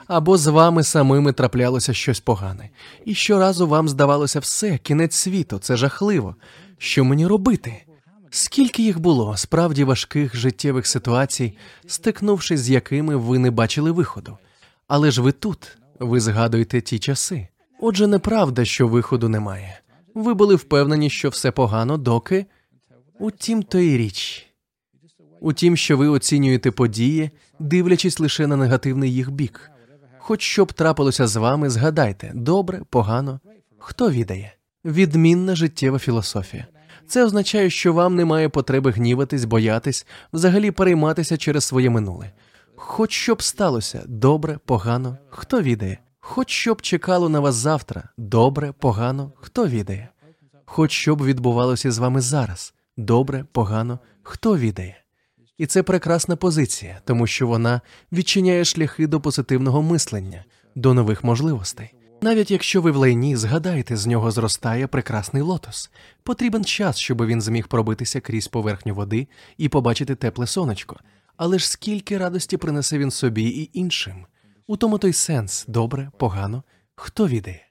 [0.07, 2.69] Або з вами самими траплялося щось погане,
[3.05, 6.35] і щоразу вам здавалося все, кінець світу, це жахливо.
[6.77, 7.83] Що мені робити?
[8.29, 11.57] Скільки їх було справді важких життєвих ситуацій,
[11.87, 14.37] стикнувшись з якими ви не бачили виходу?
[14.87, 17.47] Але ж ви тут, ви згадуєте ті часи.
[17.79, 19.79] Отже, неправда, що виходу немає.
[20.15, 22.45] Ви були впевнені, що все погано, доки
[23.19, 24.46] утім то й річ.
[25.41, 29.71] Утім, що ви оцінюєте події, дивлячись лише на негативний їх бік.
[30.17, 33.39] Хоч що б трапилося з вами, згадайте добре, погано,
[33.77, 34.53] хто відає.
[34.85, 36.67] Відмінна життєва філософія.
[37.07, 42.31] Це означає, що вам немає потреби гніватись, боятись, взагалі перейматися через своє минуле.
[42.75, 45.97] Хоч що б сталося, добре, погано, хто відає.
[46.19, 50.09] Хоч що б чекало на вас завтра, добре, погано, хто відає.
[50.65, 55.03] Хоч що б відбувалося з вами зараз добре, погано, хто відає?
[55.57, 57.81] І це прекрасна позиція, тому що вона
[58.11, 60.45] відчиняє шляхи до позитивного мислення,
[60.75, 61.93] до нових можливостей.
[62.21, 65.91] Навіть якщо ви в лайні згадаєте, з нього зростає прекрасний лотос.
[66.23, 69.27] Потрібен час, щоб він зміг пробитися крізь поверхню води
[69.57, 70.99] і побачити тепле сонечко.
[71.37, 74.25] Але ж скільки радості принесе він собі і іншим?
[74.67, 76.63] У тому той сенс добре, погано,
[76.95, 77.66] хто відає?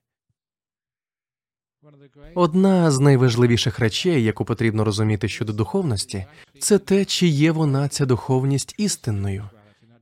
[2.34, 6.26] Одна з найважливіших речей, яку потрібно розуміти щодо духовності,
[6.58, 9.48] це те, чи є вона ця духовність істинною.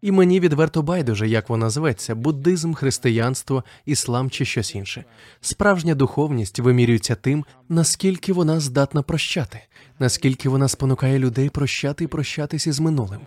[0.02, 5.04] І мені відверто байдуже, як вона зветься: буддизм, християнство, іслам чи щось інше.
[5.40, 9.60] Справжня духовність вимірюється тим, наскільки вона здатна прощати,
[9.98, 13.20] наскільки вона спонукає людей прощати і прощатись із минулим.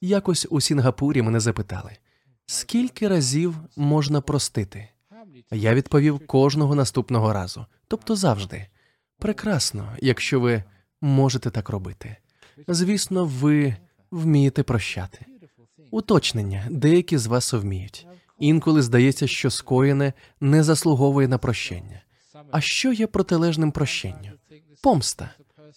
[0.00, 1.90] Якось у Сінгапурі мене запитали,
[2.46, 4.88] скільки разів можна простити?
[5.50, 8.66] Я відповів кожного наступного разу, тобто завжди.
[9.18, 10.64] Прекрасно, якщо ви
[11.00, 12.16] можете так робити.
[12.68, 13.76] Звісно, ви
[14.10, 15.26] вмієте прощати.
[15.90, 18.06] Уточнення деякі з вас вміють.
[18.38, 22.02] Інколи здається, що скоєне не заслуговує на прощення.
[22.50, 24.30] А що є протилежним прощенню?
[24.82, 25.30] Помста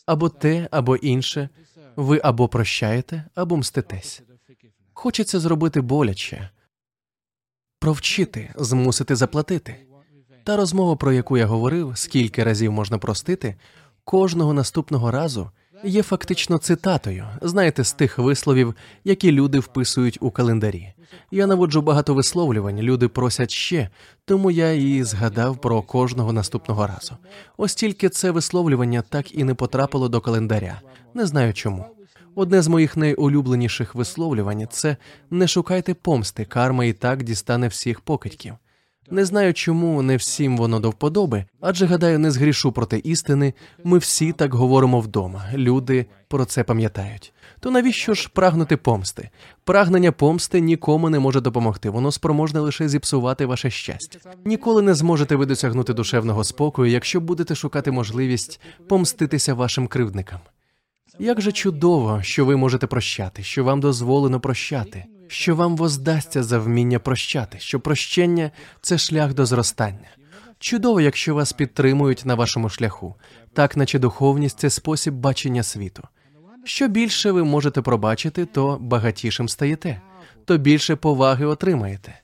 [0.05, 1.49] або те, або інше.
[1.95, 4.22] Ви або прощаєте, або мститесь.
[4.93, 6.49] Хочеться зробити боляче,
[7.82, 9.76] провчити, змусити заплатити.
[10.44, 13.56] Та розмова, про яку я говорив, скільки разів можна простити,
[14.04, 15.50] кожного наступного разу
[15.84, 20.94] є фактично цитатою, знаєте, з тих висловів, які люди вписують у календарі.
[21.32, 23.90] Я наводжу багато висловлювань, люди просять ще,
[24.26, 27.18] тому я і згадав про кожного наступного разу.
[27.58, 30.82] Ось тільки це висловлювання так і не потрапило до календаря.
[31.14, 31.86] Не знаю чому.
[32.36, 34.98] Одне з моїх найулюбленіших висловлювань це
[35.32, 38.54] не шукайте помсти, карма і так дістане всіх покидьків.
[39.12, 43.54] Не знаю, чому не всім воно до вподоби, адже гадаю, не згрішу проти істини.
[43.84, 45.46] Ми всі так говоримо вдома.
[45.54, 47.34] Люди про це пам'ятають.
[47.60, 49.30] То навіщо ж прагнути помсти?
[49.64, 51.90] Прагнення помсти нікому не може допомогти.
[51.90, 54.20] Воно спроможне лише зіпсувати ваше щастя.
[54.46, 60.40] Ніколи не зможете ви досягнути душевного спокою, якщо будете шукати можливість помститися вашим кривдникам.
[61.22, 66.59] Як же чудово, що ви можете прощати, що вам дозволено прощати, що вам воздасться за
[66.59, 68.51] вміння прощати, що прощення
[68.82, 70.09] це шлях до зростання.
[70.59, 73.15] Чудово, якщо вас підтримують на вашому шляху,
[73.53, 76.03] так наче духовність це спосіб бачення світу.
[76.65, 80.01] Що більше ви можете пробачити, то багатішим стаєте,
[80.45, 82.19] то більше поваги отримаєте.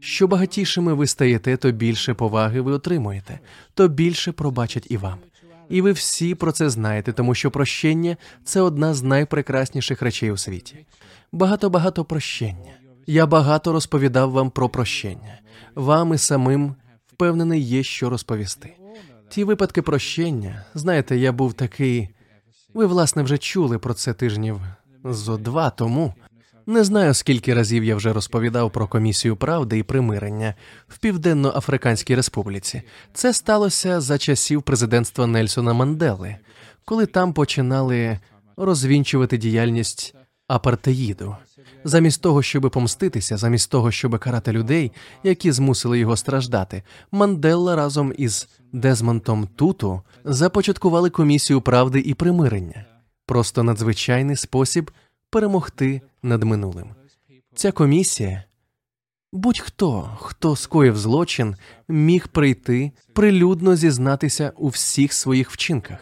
[0.00, 3.40] Що багатішими ви стаєте, то більше поваги ви отримуєте,
[3.74, 5.18] то більше пробачать і вам.
[5.70, 10.36] І ви всі про це знаєте, тому що прощення це одна з найпрекрасніших речей у
[10.36, 10.86] світі.
[11.32, 12.72] Багато багато прощення.
[13.06, 15.40] Я багато розповідав вам про прощення.
[15.74, 16.74] Вам і самим
[17.06, 18.76] впевнений є що розповісти.
[19.28, 22.08] Ті випадки прощення, знаєте, я був такий.
[22.74, 24.60] Ви, власне, вже чули про це тижнів
[25.04, 26.14] зо два тому.
[26.70, 30.54] Не знаю, скільки разів я вже розповідав про комісію правди і примирення
[30.88, 32.82] в Південно-Африканській Республіці.
[33.12, 36.36] Це сталося за часів президентства Нельсона Мандели,
[36.84, 38.18] коли там починали
[38.56, 40.14] розвінчувати діяльність
[40.48, 41.36] апартеїду.
[41.84, 44.92] Замість того, щоб помститися, замість того, щоб карати людей,
[45.22, 52.84] які змусили його страждати, Манделла разом із Дезмонтом Туту започаткували комісію правди і примирення.
[53.26, 54.90] Просто надзвичайний спосіб
[55.30, 56.94] перемогти над минулим.
[57.54, 58.44] Ця комісія,
[59.32, 61.56] будь-хто, хто скоїв злочин,
[61.88, 65.98] міг прийти прилюдно зізнатися у всіх своїх вчинках.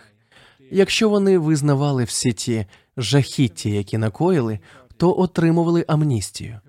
[0.70, 2.66] Якщо вони визнавали всі ті
[2.96, 4.58] жахіття, які накоїли,
[4.96, 6.60] то отримували амністію.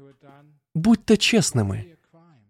[0.76, 1.86] Будьте чесними,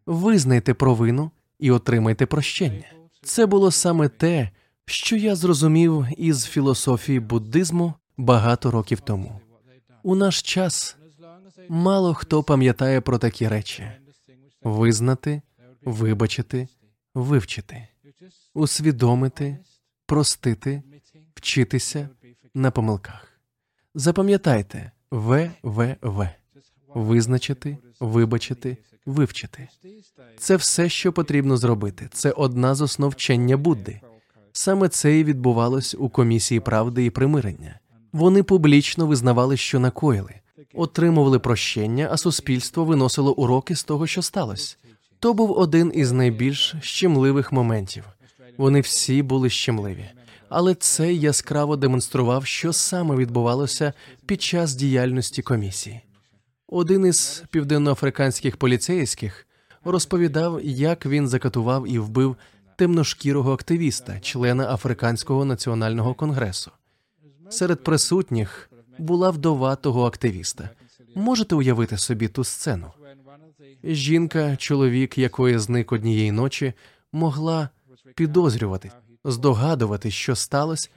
[0.06, 2.86] визнайте провину і отримайте прощення.
[3.24, 4.50] Це було саме те,
[4.86, 9.40] що я зрозумів із філософії буддизму багато років тому.
[10.10, 10.98] У наш час
[11.70, 13.92] мало хто пам'ятає про такі речі:
[14.62, 15.42] визнати,
[15.86, 16.68] вибачити,
[17.14, 17.88] вивчити,
[18.54, 19.58] усвідомити,
[20.06, 20.82] простити,
[21.36, 22.10] вчитися
[22.54, 23.28] на помилках.
[23.96, 26.30] Запам'ятайте ВВВ.
[26.88, 29.68] Визначити, вибачити, вивчити.
[30.38, 32.10] Це все, що потрібно зробити.
[32.14, 34.02] Це одна з основ вчення Будди.
[34.52, 37.80] Саме це і відбувалось у комісії правди і примирення.
[38.14, 40.34] Вони публічно визнавали, що накоїли,
[40.74, 44.76] отримували прощення, а суспільство виносило уроки з того, що сталося.
[45.20, 48.04] То був один із найбільш щемливих моментів.
[48.58, 50.06] Вони всі були щемливі,
[50.50, 53.94] але це яскраво демонстрував, що саме відбувалося
[54.26, 56.02] під час діяльності комісії.
[56.68, 59.48] Один із південноафриканських поліцейських
[59.84, 62.36] розповідав, як він закатував і вбив
[62.76, 66.72] темношкірого активіста, члена Африканського національного конгресу.
[67.50, 70.70] Серед присутніх була вдова того активіста.
[71.16, 72.92] Можете уявити собі ту сцену?
[73.84, 76.74] Жінка, чоловік, якої зник однієї ночі,
[77.12, 77.70] могла
[78.16, 78.92] підозрювати,
[79.24, 80.90] здогадувати, що сталося,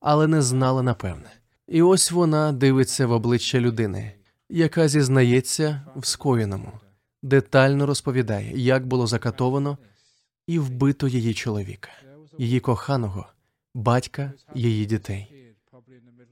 [0.00, 1.30] але не знала напевне.
[1.68, 4.12] І ось вона дивиться в обличчя людини,
[4.48, 6.72] яка зізнається в скоєному,
[7.22, 9.78] детально розповідає, як було закатовано
[10.46, 11.90] і вбито її чоловіка,
[12.38, 13.26] її коханого,
[13.74, 15.41] батька її дітей.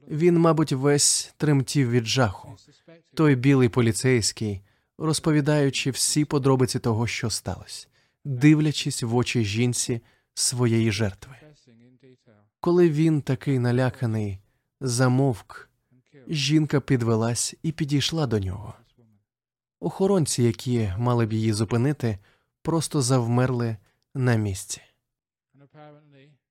[0.09, 2.57] Він, мабуть, весь тремтів від жаху.
[3.15, 4.61] Той білий поліцейський,
[4.99, 7.87] розповідаючи всі подробиці того, що сталося,
[8.25, 10.01] дивлячись в очі жінці
[10.35, 11.35] своєї жертви.
[12.61, 14.39] Коли він такий наляканий,
[14.81, 15.71] замовк,
[16.29, 18.75] жінка підвелась і підійшла до нього.
[19.81, 22.19] Охоронці, які мали б її зупинити,
[22.63, 23.77] просто завмерли
[24.15, 24.81] на місці.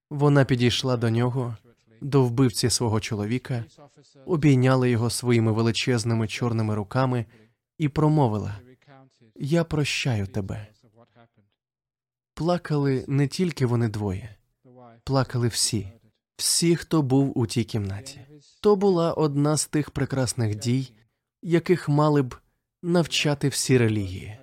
[0.10, 1.58] Вона підійшла до нього,
[2.02, 3.66] до вбивці свого чоловіка,
[4.26, 7.26] обійняла його своїми величезними чорними руками
[7.78, 8.60] і промовила:
[9.36, 10.68] Я прощаю тебе.
[12.34, 14.36] Плакали не тільки вони двоє,
[15.04, 15.91] плакали всі,
[16.36, 18.20] всі, хто був у тій кімнаті.
[18.62, 20.93] То була одна з тих прекрасних дій,
[21.41, 22.36] яких мали б
[22.84, 24.38] навчати всі релігії.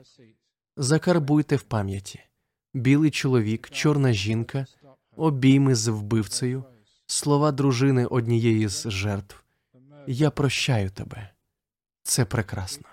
[0.76, 2.20] Закарбуйте в пам'яті
[2.76, 4.66] білий чоловік, чорна жінка,
[5.16, 6.64] обійми з вбивцею,
[7.06, 9.44] слова дружини однієї з жертв.
[10.06, 11.30] Я прощаю тебе.
[12.02, 12.88] Це прекрасно.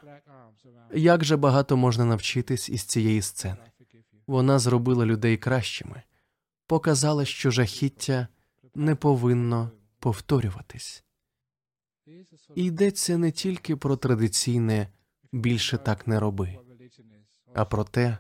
[0.94, 3.72] Як же багато можна навчитись із цієї сцени?
[4.28, 6.02] Вона зробила людей кращими,
[6.68, 8.28] показала, що жахіття
[8.76, 11.04] не повинно повторюватись.
[12.56, 14.88] І йдеться не тільки про традиційне
[15.32, 16.58] більше так не роби,
[17.54, 18.18] а про те,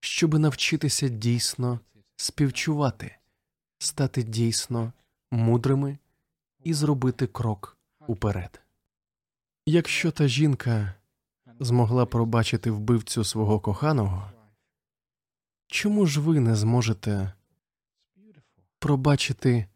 [0.00, 1.80] щоб навчитися дійсно
[2.16, 3.16] співчувати,
[3.78, 4.92] стати дійсно
[5.30, 5.98] мудрими
[6.64, 8.60] і зробити крок уперед.
[9.66, 10.94] Якщо та жінка
[11.60, 14.30] змогла пробачити вбивцю свого коханого,
[15.66, 17.32] чому ж ви не зможете
[18.78, 19.66] пробачити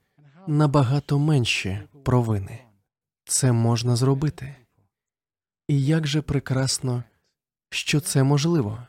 [0.46, 2.64] набагато менші провини?
[3.24, 4.56] Це можна зробити.
[5.68, 7.04] І як же прекрасно,
[7.70, 8.86] що це можливо,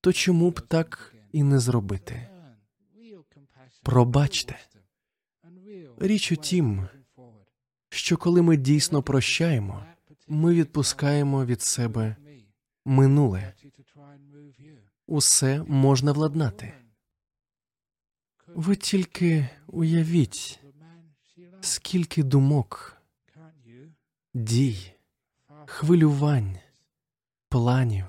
[0.00, 2.28] то чому б так і не зробити?
[3.82, 4.58] Пробачте.
[6.00, 6.88] Річ у тім,
[7.88, 9.84] що коли ми дійсно прощаємо,
[10.28, 12.16] ми відпускаємо від себе
[12.84, 13.54] минуле.
[15.06, 16.72] Усе можна владнати.
[18.46, 20.60] Ви тільки уявіть,
[21.60, 22.96] скільки думок,
[24.34, 24.92] дій,
[25.66, 26.58] хвилювань,
[27.48, 28.04] планів,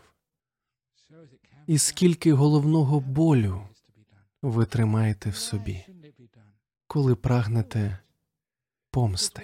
[1.68, 3.62] і скільки головного болю
[4.42, 5.86] ви тримаєте в собі,
[6.90, 8.00] коли прагнете
[8.92, 9.42] помсти.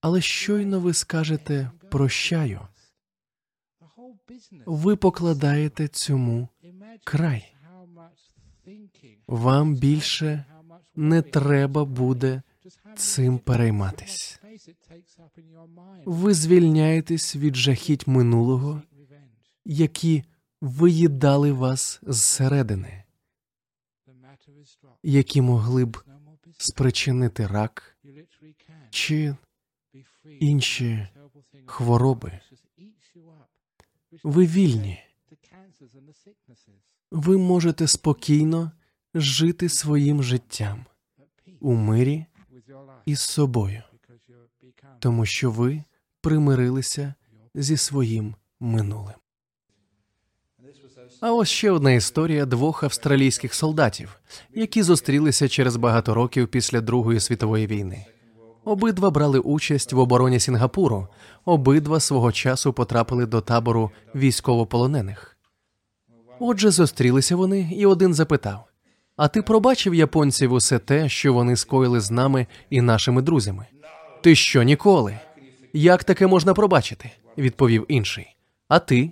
[0.00, 2.60] Але щойно ви скажете прощаю,
[4.66, 6.48] ви покладаєте цьому
[7.04, 7.54] край.
[9.26, 10.44] Вам більше
[10.96, 12.42] не треба буде
[12.96, 14.40] цим перейматись.
[16.04, 18.82] Ви звільняєтесь від жахіть минулого,
[19.64, 20.24] які
[20.60, 23.04] виїдали вас зсередини,
[25.02, 25.98] які могли б
[26.58, 27.98] спричинити рак
[28.90, 29.36] чи
[30.24, 31.08] інші
[31.66, 32.40] хвороби.
[34.22, 35.02] Ви вільні.
[37.10, 38.72] Ви можете спокійно
[39.14, 40.86] жити своїм життям
[41.60, 42.26] у мирі
[43.06, 43.82] із собою,
[44.98, 45.84] тому що ви
[46.20, 47.14] примирилися
[47.54, 49.14] зі своїм минулим.
[51.20, 54.20] А ось ще одна історія двох австралійських солдатів,
[54.54, 58.04] які зустрілися через багато років після Другої світової війни.
[58.64, 61.08] Обидва брали участь в обороні Сінгапуру,
[61.44, 65.36] обидва свого часу потрапили до табору військовополонених.
[66.38, 68.64] Отже, зустрілися вони, і один запитав:
[69.16, 73.66] А ти пробачив японців усе те, що вони скоїли з нами і нашими друзями?
[74.22, 75.18] Ти що ніколи?
[75.72, 77.10] Як таке можна пробачити?
[77.38, 78.36] відповів інший.
[78.68, 79.10] А ти?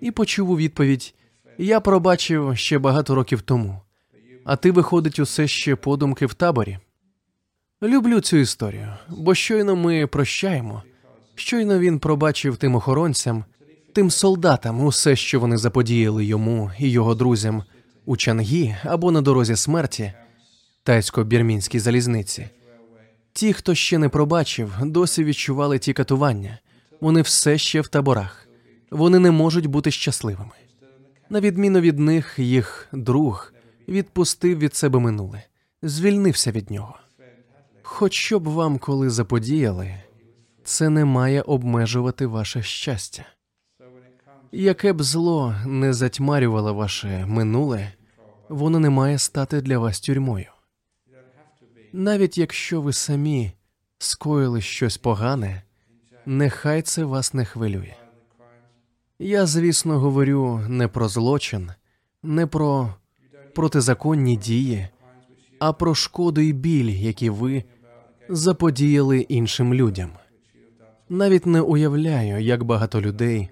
[0.00, 1.14] І почув у відповідь:
[1.58, 3.80] Я пробачив ще багато років тому.
[4.44, 6.78] А ти, виходить, усе ще подумки в таборі.
[7.82, 10.82] Люблю цю історію, бо щойно ми прощаємо.
[11.34, 13.44] Щойно він пробачив тим охоронцям,
[13.92, 17.62] тим солдатам усе, що вони заподіяли йому і його друзям
[18.04, 20.12] у Чангі або на дорозі смерті,
[20.84, 22.48] тайсько-бірмінській залізниці.
[23.32, 26.58] Ті, хто ще не пробачив, досі відчували ті катування.
[27.00, 28.48] Вони все ще в таборах.
[28.90, 30.61] Вони не можуть бути щасливими.
[31.32, 33.52] На відміну від них, їх друг
[33.88, 35.42] відпустив від себе минуле,
[35.82, 36.96] звільнився від нього.
[37.82, 39.94] Хоч що б вам коли заподіяли,
[40.64, 43.26] це не має обмежувати ваше щастя.
[44.52, 47.92] Яке б зло не затьмарювало ваше минуле,
[48.48, 50.52] воно не має стати для вас тюрмою.
[51.92, 53.52] Навіть якщо ви самі
[53.98, 55.62] скоїли щось погане,
[56.26, 58.01] нехай це вас не хвилює.
[59.24, 61.70] Я, звісно, говорю не про злочин,
[62.22, 62.94] не про
[63.54, 64.88] протизаконні дії,
[65.58, 67.64] а про шкоду і біль, які ви
[68.28, 70.10] заподіяли іншим людям.
[71.08, 73.48] Навіть не уявляю, як багато людей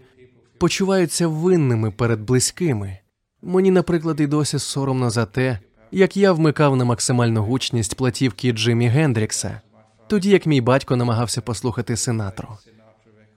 [0.58, 2.98] почуваються винними перед близькими.
[3.42, 5.58] Мені, наприклад, і досі соромно за те,
[5.90, 9.60] як я вмикав на максимальну гучність платівки Джиммі Гендрікса,
[10.06, 12.48] тоді як мій батько намагався послухати сенатору.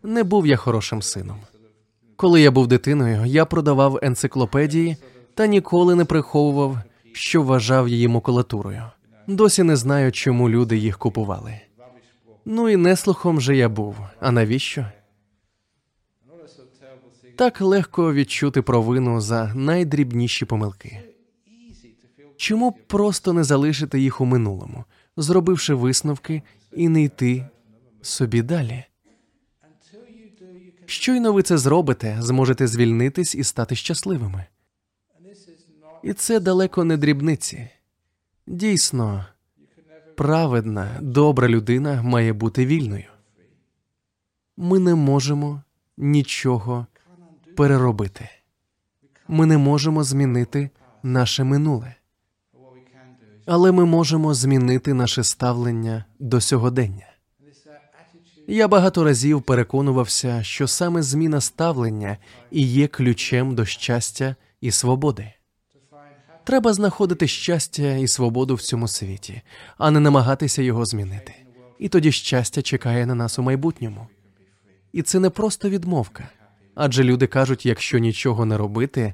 [0.04, 1.38] Не був я хорошим сином.
[2.24, 4.97] Коли я був дитиною, я продавав енциклопедії
[5.34, 6.78] та ніколи не приховував,
[7.13, 8.84] що вважав її макулатурою.
[9.28, 11.59] Досі не знаю, чому люди їх купували.
[12.45, 13.95] Ну і неслухом же я був.
[14.19, 14.86] А навіщо?
[17.36, 20.99] Так легко відчути провину за найдрібніші помилки.
[22.38, 24.86] Чому просто не залишити їх у минулому,
[25.17, 26.41] зробивши висновки
[26.76, 27.45] і не йти
[28.01, 28.84] собі далі?
[30.94, 34.46] Щойно ви це зробите, зможете звільнитись і стати щасливими.
[36.04, 37.70] І це далеко не дрібниці.
[38.48, 39.26] Дійсно,
[40.16, 43.12] праведна, добра людина має бути вільною.
[44.58, 45.62] Ми не можемо
[45.98, 46.88] нічого
[47.56, 48.30] переробити.
[49.28, 50.70] Ми не можемо змінити
[51.04, 51.96] наше минуле,
[53.46, 57.12] але ми можемо змінити наше ставлення до сьогодення.
[58.48, 62.18] Я багато разів переконувався, що саме зміна ставлення
[62.52, 65.32] і є ключем до щастя і свободи.
[66.44, 69.41] Треба знаходити щастя і свободу в цьому світі,
[69.78, 71.34] а не намагатися його змінити.
[71.80, 74.08] І тоді щастя чекає на нас у майбутньому.
[74.94, 76.30] І це не просто відмовка.
[76.76, 79.14] Адже люди кажуть, якщо нічого не робити,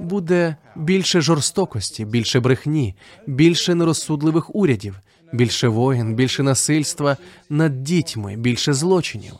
[0.00, 2.94] буде більше жорстокості, більше брехні,
[3.26, 5.00] більше нерозсудливих урядів,
[5.34, 7.16] більше воїн, більше насильства
[7.48, 9.34] над дітьми, більше злочинів.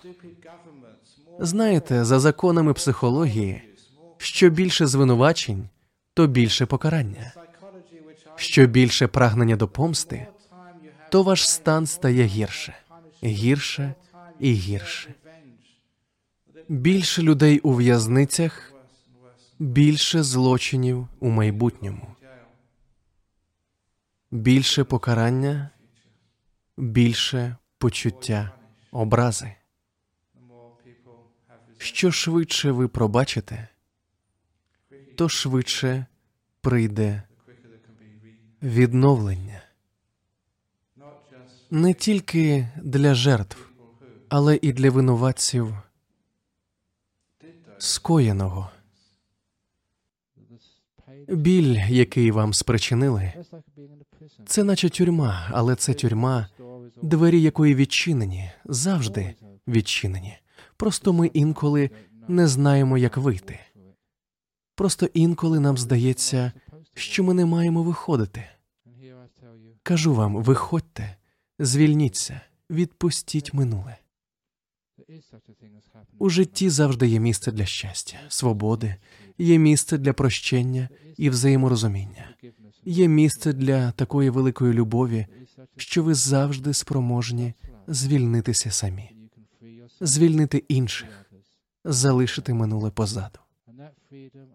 [1.38, 3.62] Знаєте, за законами психології,
[4.18, 5.68] що більше звинувачень,
[6.14, 7.32] то більше покарання.
[8.36, 10.26] Що більше прагнення до помсти,
[11.10, 12.74] то ваш стан стає гірше,
[13.24, 13.94] гірше
[14.40, 15.14] і гірше.
[16.68, 18.72] Більше людей у в'язницях,
[19.58, 22.06] більше злочинів у майбутньому,
[24.30, 25.70] більше покарання,
[26.76, 28.52] більше почуття
[28.90, 29.54] образи.
[31.78, 33.68] Що швидше ви пробачите,
[35.16, 36.06] то швидше
[36.60, 37.22] прийде
[38.62, 39.64] відновлення
[41.74, 43.68] не тільки для жертв,
[44.28, 45.76] але і для винуватців
[47.78, 48.70] скоєного.
[51.28, 53.32] Біль, який вам спричинили,
[54.46, 56.48] це наче тюрма, але це тюрма,
[57.02, 59.34] двері якої відчинені, завжди
[59.68, 60.38] відчинені.
[60.76, 61.90] Просто ми інколи
[62.28, 63.60] не знаємо, як вийти.
[64.74, 66.52] Просто інколи нам здається,
[66.94, 68.44] що ми не маємо виходити.
[69.82, 71.16] Кажу вам, виходьте,
[71.58, 73.96] звільніться, відпустіть минуле.
[76.18, 78.94] У житті завжди є місце для щастя, свободи,
[79.38, 82.34] є місце для прощення і взаєморозуміння,
[82.84, 85.26] є місце для такої великої любові,
[85.76, 87.54] що ви завжди спроможні
[87.86, 89.10] звільнитися самі,
[90.00, 91.30] звільнити інших,
[91.84, 93.38] залишити минуле позаду.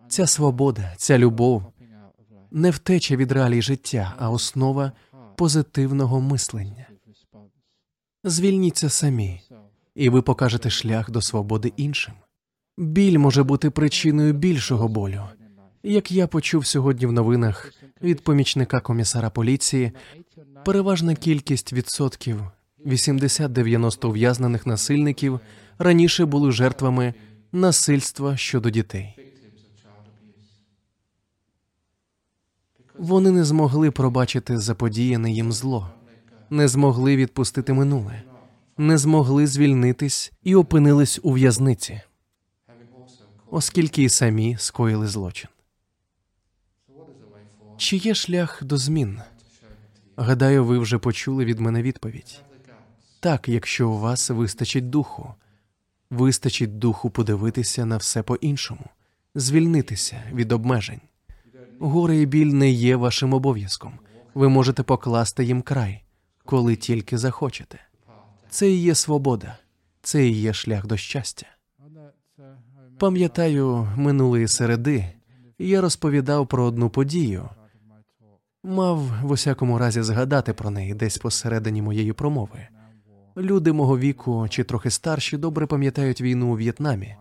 [0.08, 1.74] Ця свобода, ця любов
[2.52, 4.92] не втеча від реалій життя, а основа
[5.36, 6.88] позитивного мислення.
[8.24, 9.42] Звільніться самі,
[9.96, 12.14] і ви покажете шлях до свободи іншим.
[12.78, 15.24] Біль може бути причиною більшого болю.
[15.84, 19.92] Як я почув сьогодні в новинах від помічника комісара поліції,
[20.66, 22.42] переважна кількість відсотків
[22.86, 25.40] 80-90 ув'язнених насильників
[25.78, 27.14] раніше були жертвами
[27.52, 29.16] насильства щодо дітей.
[32.98, 35.90] Вони не змогли пробачити заподіяне їм зло,
[36.50, 38.24] не змогли відпустити минуле,
[38.78, 42.02] не змогли звільнитись і опинились у в'язниці,
[43.52, 45.50] оскільки і самі скоїли злочин.
[47.80, 49.20] Чи є шлях до змін?
[50.18, 52.42] Гадаю, ви вже почули від мене відповідь.
[53.20, 55.34] Так, якщо у вас вистачить духу,
[56.10, 58.86] вистачить духу подивитися на все по-іншому,
[59.36, 61.02] звільнитися від обмежень.
[61.80, 63.94] Горе і біль не є вашим обов'язком.
[64.34, 66.04] Ви можете покласти їм край,
[66.46, 67.80] коли тільки захочете.
[68.50, 69.58] Це і є свобода,
[70.02, 71.46] це і є шлях до щастя.
[72.98, 75.14] Пам'ятаю, минулої середи
[75.60, 77.50] я розповідав про одну подію.
[78.64, 82.68] Мав в усякому разі згадати про неї десь посередині моєї промови.
[83.38, 87.16] Люди мого віку чи трохи старші добре пам'ятають війну у В'єтнамі.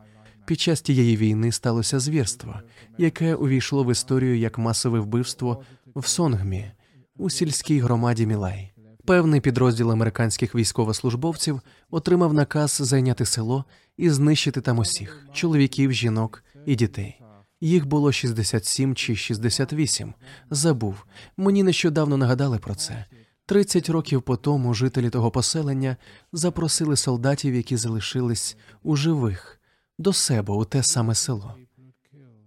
[0.46, 2.54] Під час тієї війни сталося звірство,
[2.98, 5.62] яке увійшло в історію як масове вбивство
[5.96, 6.70] в Сонгмі
[7.16, 8.72] у сільській громаді Мілай.
[9.06, 11.60] Певний підрозділ американських військовослужбовців
[11.90, 13.64] отримав наказ зайняти село
[13.96, 17.20] і знищити там усіх чоловіків, жінок і дітей.
[17.60, 20.14] Їх було 67 чи 68.
[20.50, 21.04] Забув.
[21.36, 23.04] Мені нещодавно нагадали про це.
[23.46, 25.96] 30 років по тому жителі того поселення
[26.32, 29.60] запросили солдатів, які залишились у живих,
[29.98, 31.54] до себе у те саме село.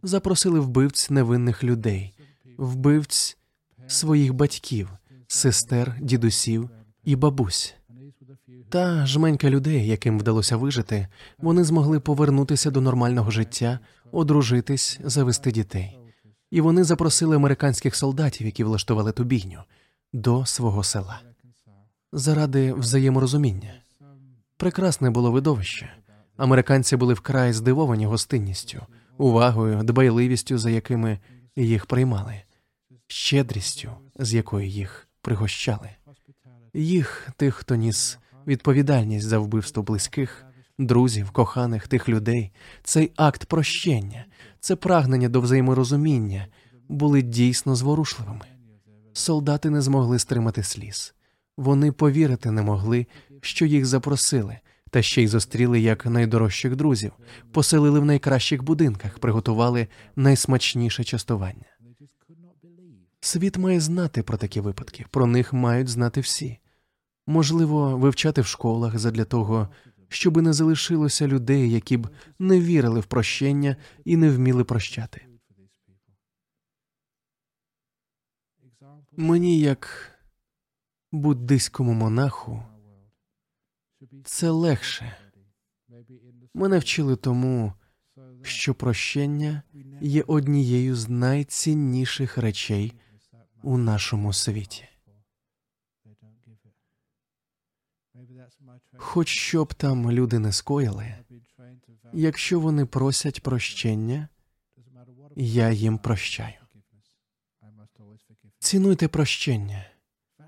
[0.04, 2.14] Запросили вбивць невинних людей,
[2.58, 3.38] вбивць
[3.88, 4.90] своїх батьків,
[5.28, 6.70] сестер, дідусів
[7.04, 7.76] і бабусь.
[8.70, 11.08] Та жменька людей, яким вдалося вижити,
[11.38, 13.80] вони змогли повернутися до нормального життя,
[14.12, 15.98] одружитись, завести дітей.
[16.52, 19.60] І вони запросили американських солдатів, які влаштували ту бійню,
[20.14, 21.22] до свого села
[22.12, 23.74] заради взаєморозуміння.
[24.58, 25.94] Прекрасне було видовище.
[26.38, 28.82] Американці були вкрай здивовані гостинністю,
[29.18, 31.20] увагою, дбайливістю, за якими
[31.56, 32.42] їх приймали,
[33.08, 35.90] щедрістю, з якою їх пригощали.
[36.74, 38.18] Їх, тих, хто ніс
[38.48, 40.46] відповідальність за вбивство близьких,
[40.88, 42.52] друзів, коханих тих людей,
[42.84, 44.26] цей акт прощення,
[44.60, 46.48] це прагнення до взаєморозуміння
[46.90, 48.46] були дійсно зворушливими.
[49.14, 51.14] Солдати не змогли стримати сліз.
[51.58, 53.08] Вони повірити не могли,
[53.42, 54.58] що їх запросили,
[54.90, 57.12] та ще й зустріли як найдорожчих друзів,
[57.52, 61.66] поселили в найкращих будинках, приготували найсмачніше частування.
[63.20, 66.60] Світ має знати про такі випадки, про них мають знати всі.
[67.28, 69.68] Можливо, вивчати в школах задля того,
[70.12, 72.10] щоби не залишилося людей, які б
[72.40, 73.76] не вірили в прощення
[74.06, 75.26] і не вміли прощати.
[79.12, 80.12] Мені, як
[81.12, 82.64] буддийському монаху,
[84.26, 85.18] це легше.
[86.54, 87.74] Мене вчили тому,
[88.42, 89.64] що прощення
[90.02, 92.94] є однією з найцінніших речей
[93.64, 94.91] у нашому світі.
[99.04, 101.16] Хоч що б там люди не скоїли,
[102.14, 104.28] якщо вони просять прощення,
[105.36, 106.54] я їм прощаю.
[108.60, 109.86] Цінуйте прощення,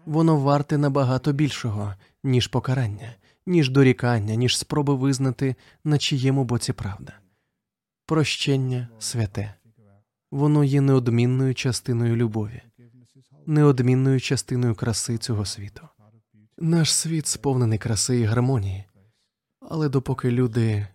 [0.06, 1.94] воно варте набагато більшого,
[2.24, 3.16] ніж покарання,
[3.46, 7.14] ніж дорікання, ніж спроби визнати, на чиєму боці правда.
[8.06, 9.54] Прощення святе,
[10.32, 12.62] воно є неодмінною частиною любові,
[13.46, 15.88] неодмінною частиною краси цього світу.
[16.58, 18.84] Наш світ сповнений краси і гармонії,
[19.60, 20.88] але допоки люди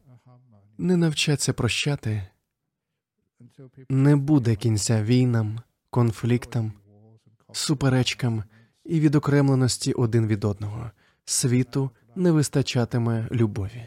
[0.78, 2.26] не навчаться прощати,
[3.88, 5.60] не буде кінця війнам,
[5.90, 6.72] конфліктам,
[7.52, 8.44] суперечкам
[8.84, 10.90] і відокремленості один від одного.
[11.24, 13.84] Світу не вистачатиме любові.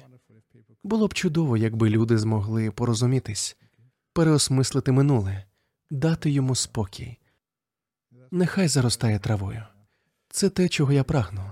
[0.84, 3.58] Було б чудово, якби люди змогли порозумітись,
[4.14, 5.46] переосмислити минуле,
[5.92, 7.18] дати йому спокій.
[8.32, 9.64] Нехай заростає травою.
[10.30, 11.52] Це те, чого я прагну.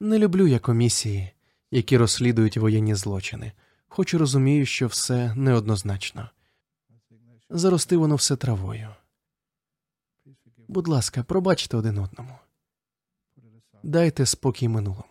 [0.00, 1.30] Не люблю я комісії,
[1.70, 3.52] які розслідують воєнні злочини,
[3.88, 6.30] хоч і розумію, що все неоднозначно.
[7.50, 8.88] Зарости воно все травою.
[10.68, 12.38] Будь ласка, пробачте один одному.
[13.82, 15.04] Дайте спокій минулому,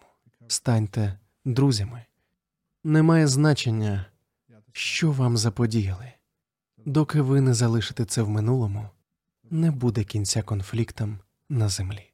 [0.48, 2.06] станьте друзями.
[2.84, 4.06] Немає значення,
[4.72, 6.12] що вам заподіяли.
[6.78, 8.90] Доки ви не залишите це в минулому,
[9.52, 12.09] не буде кінця конфліктам на землі.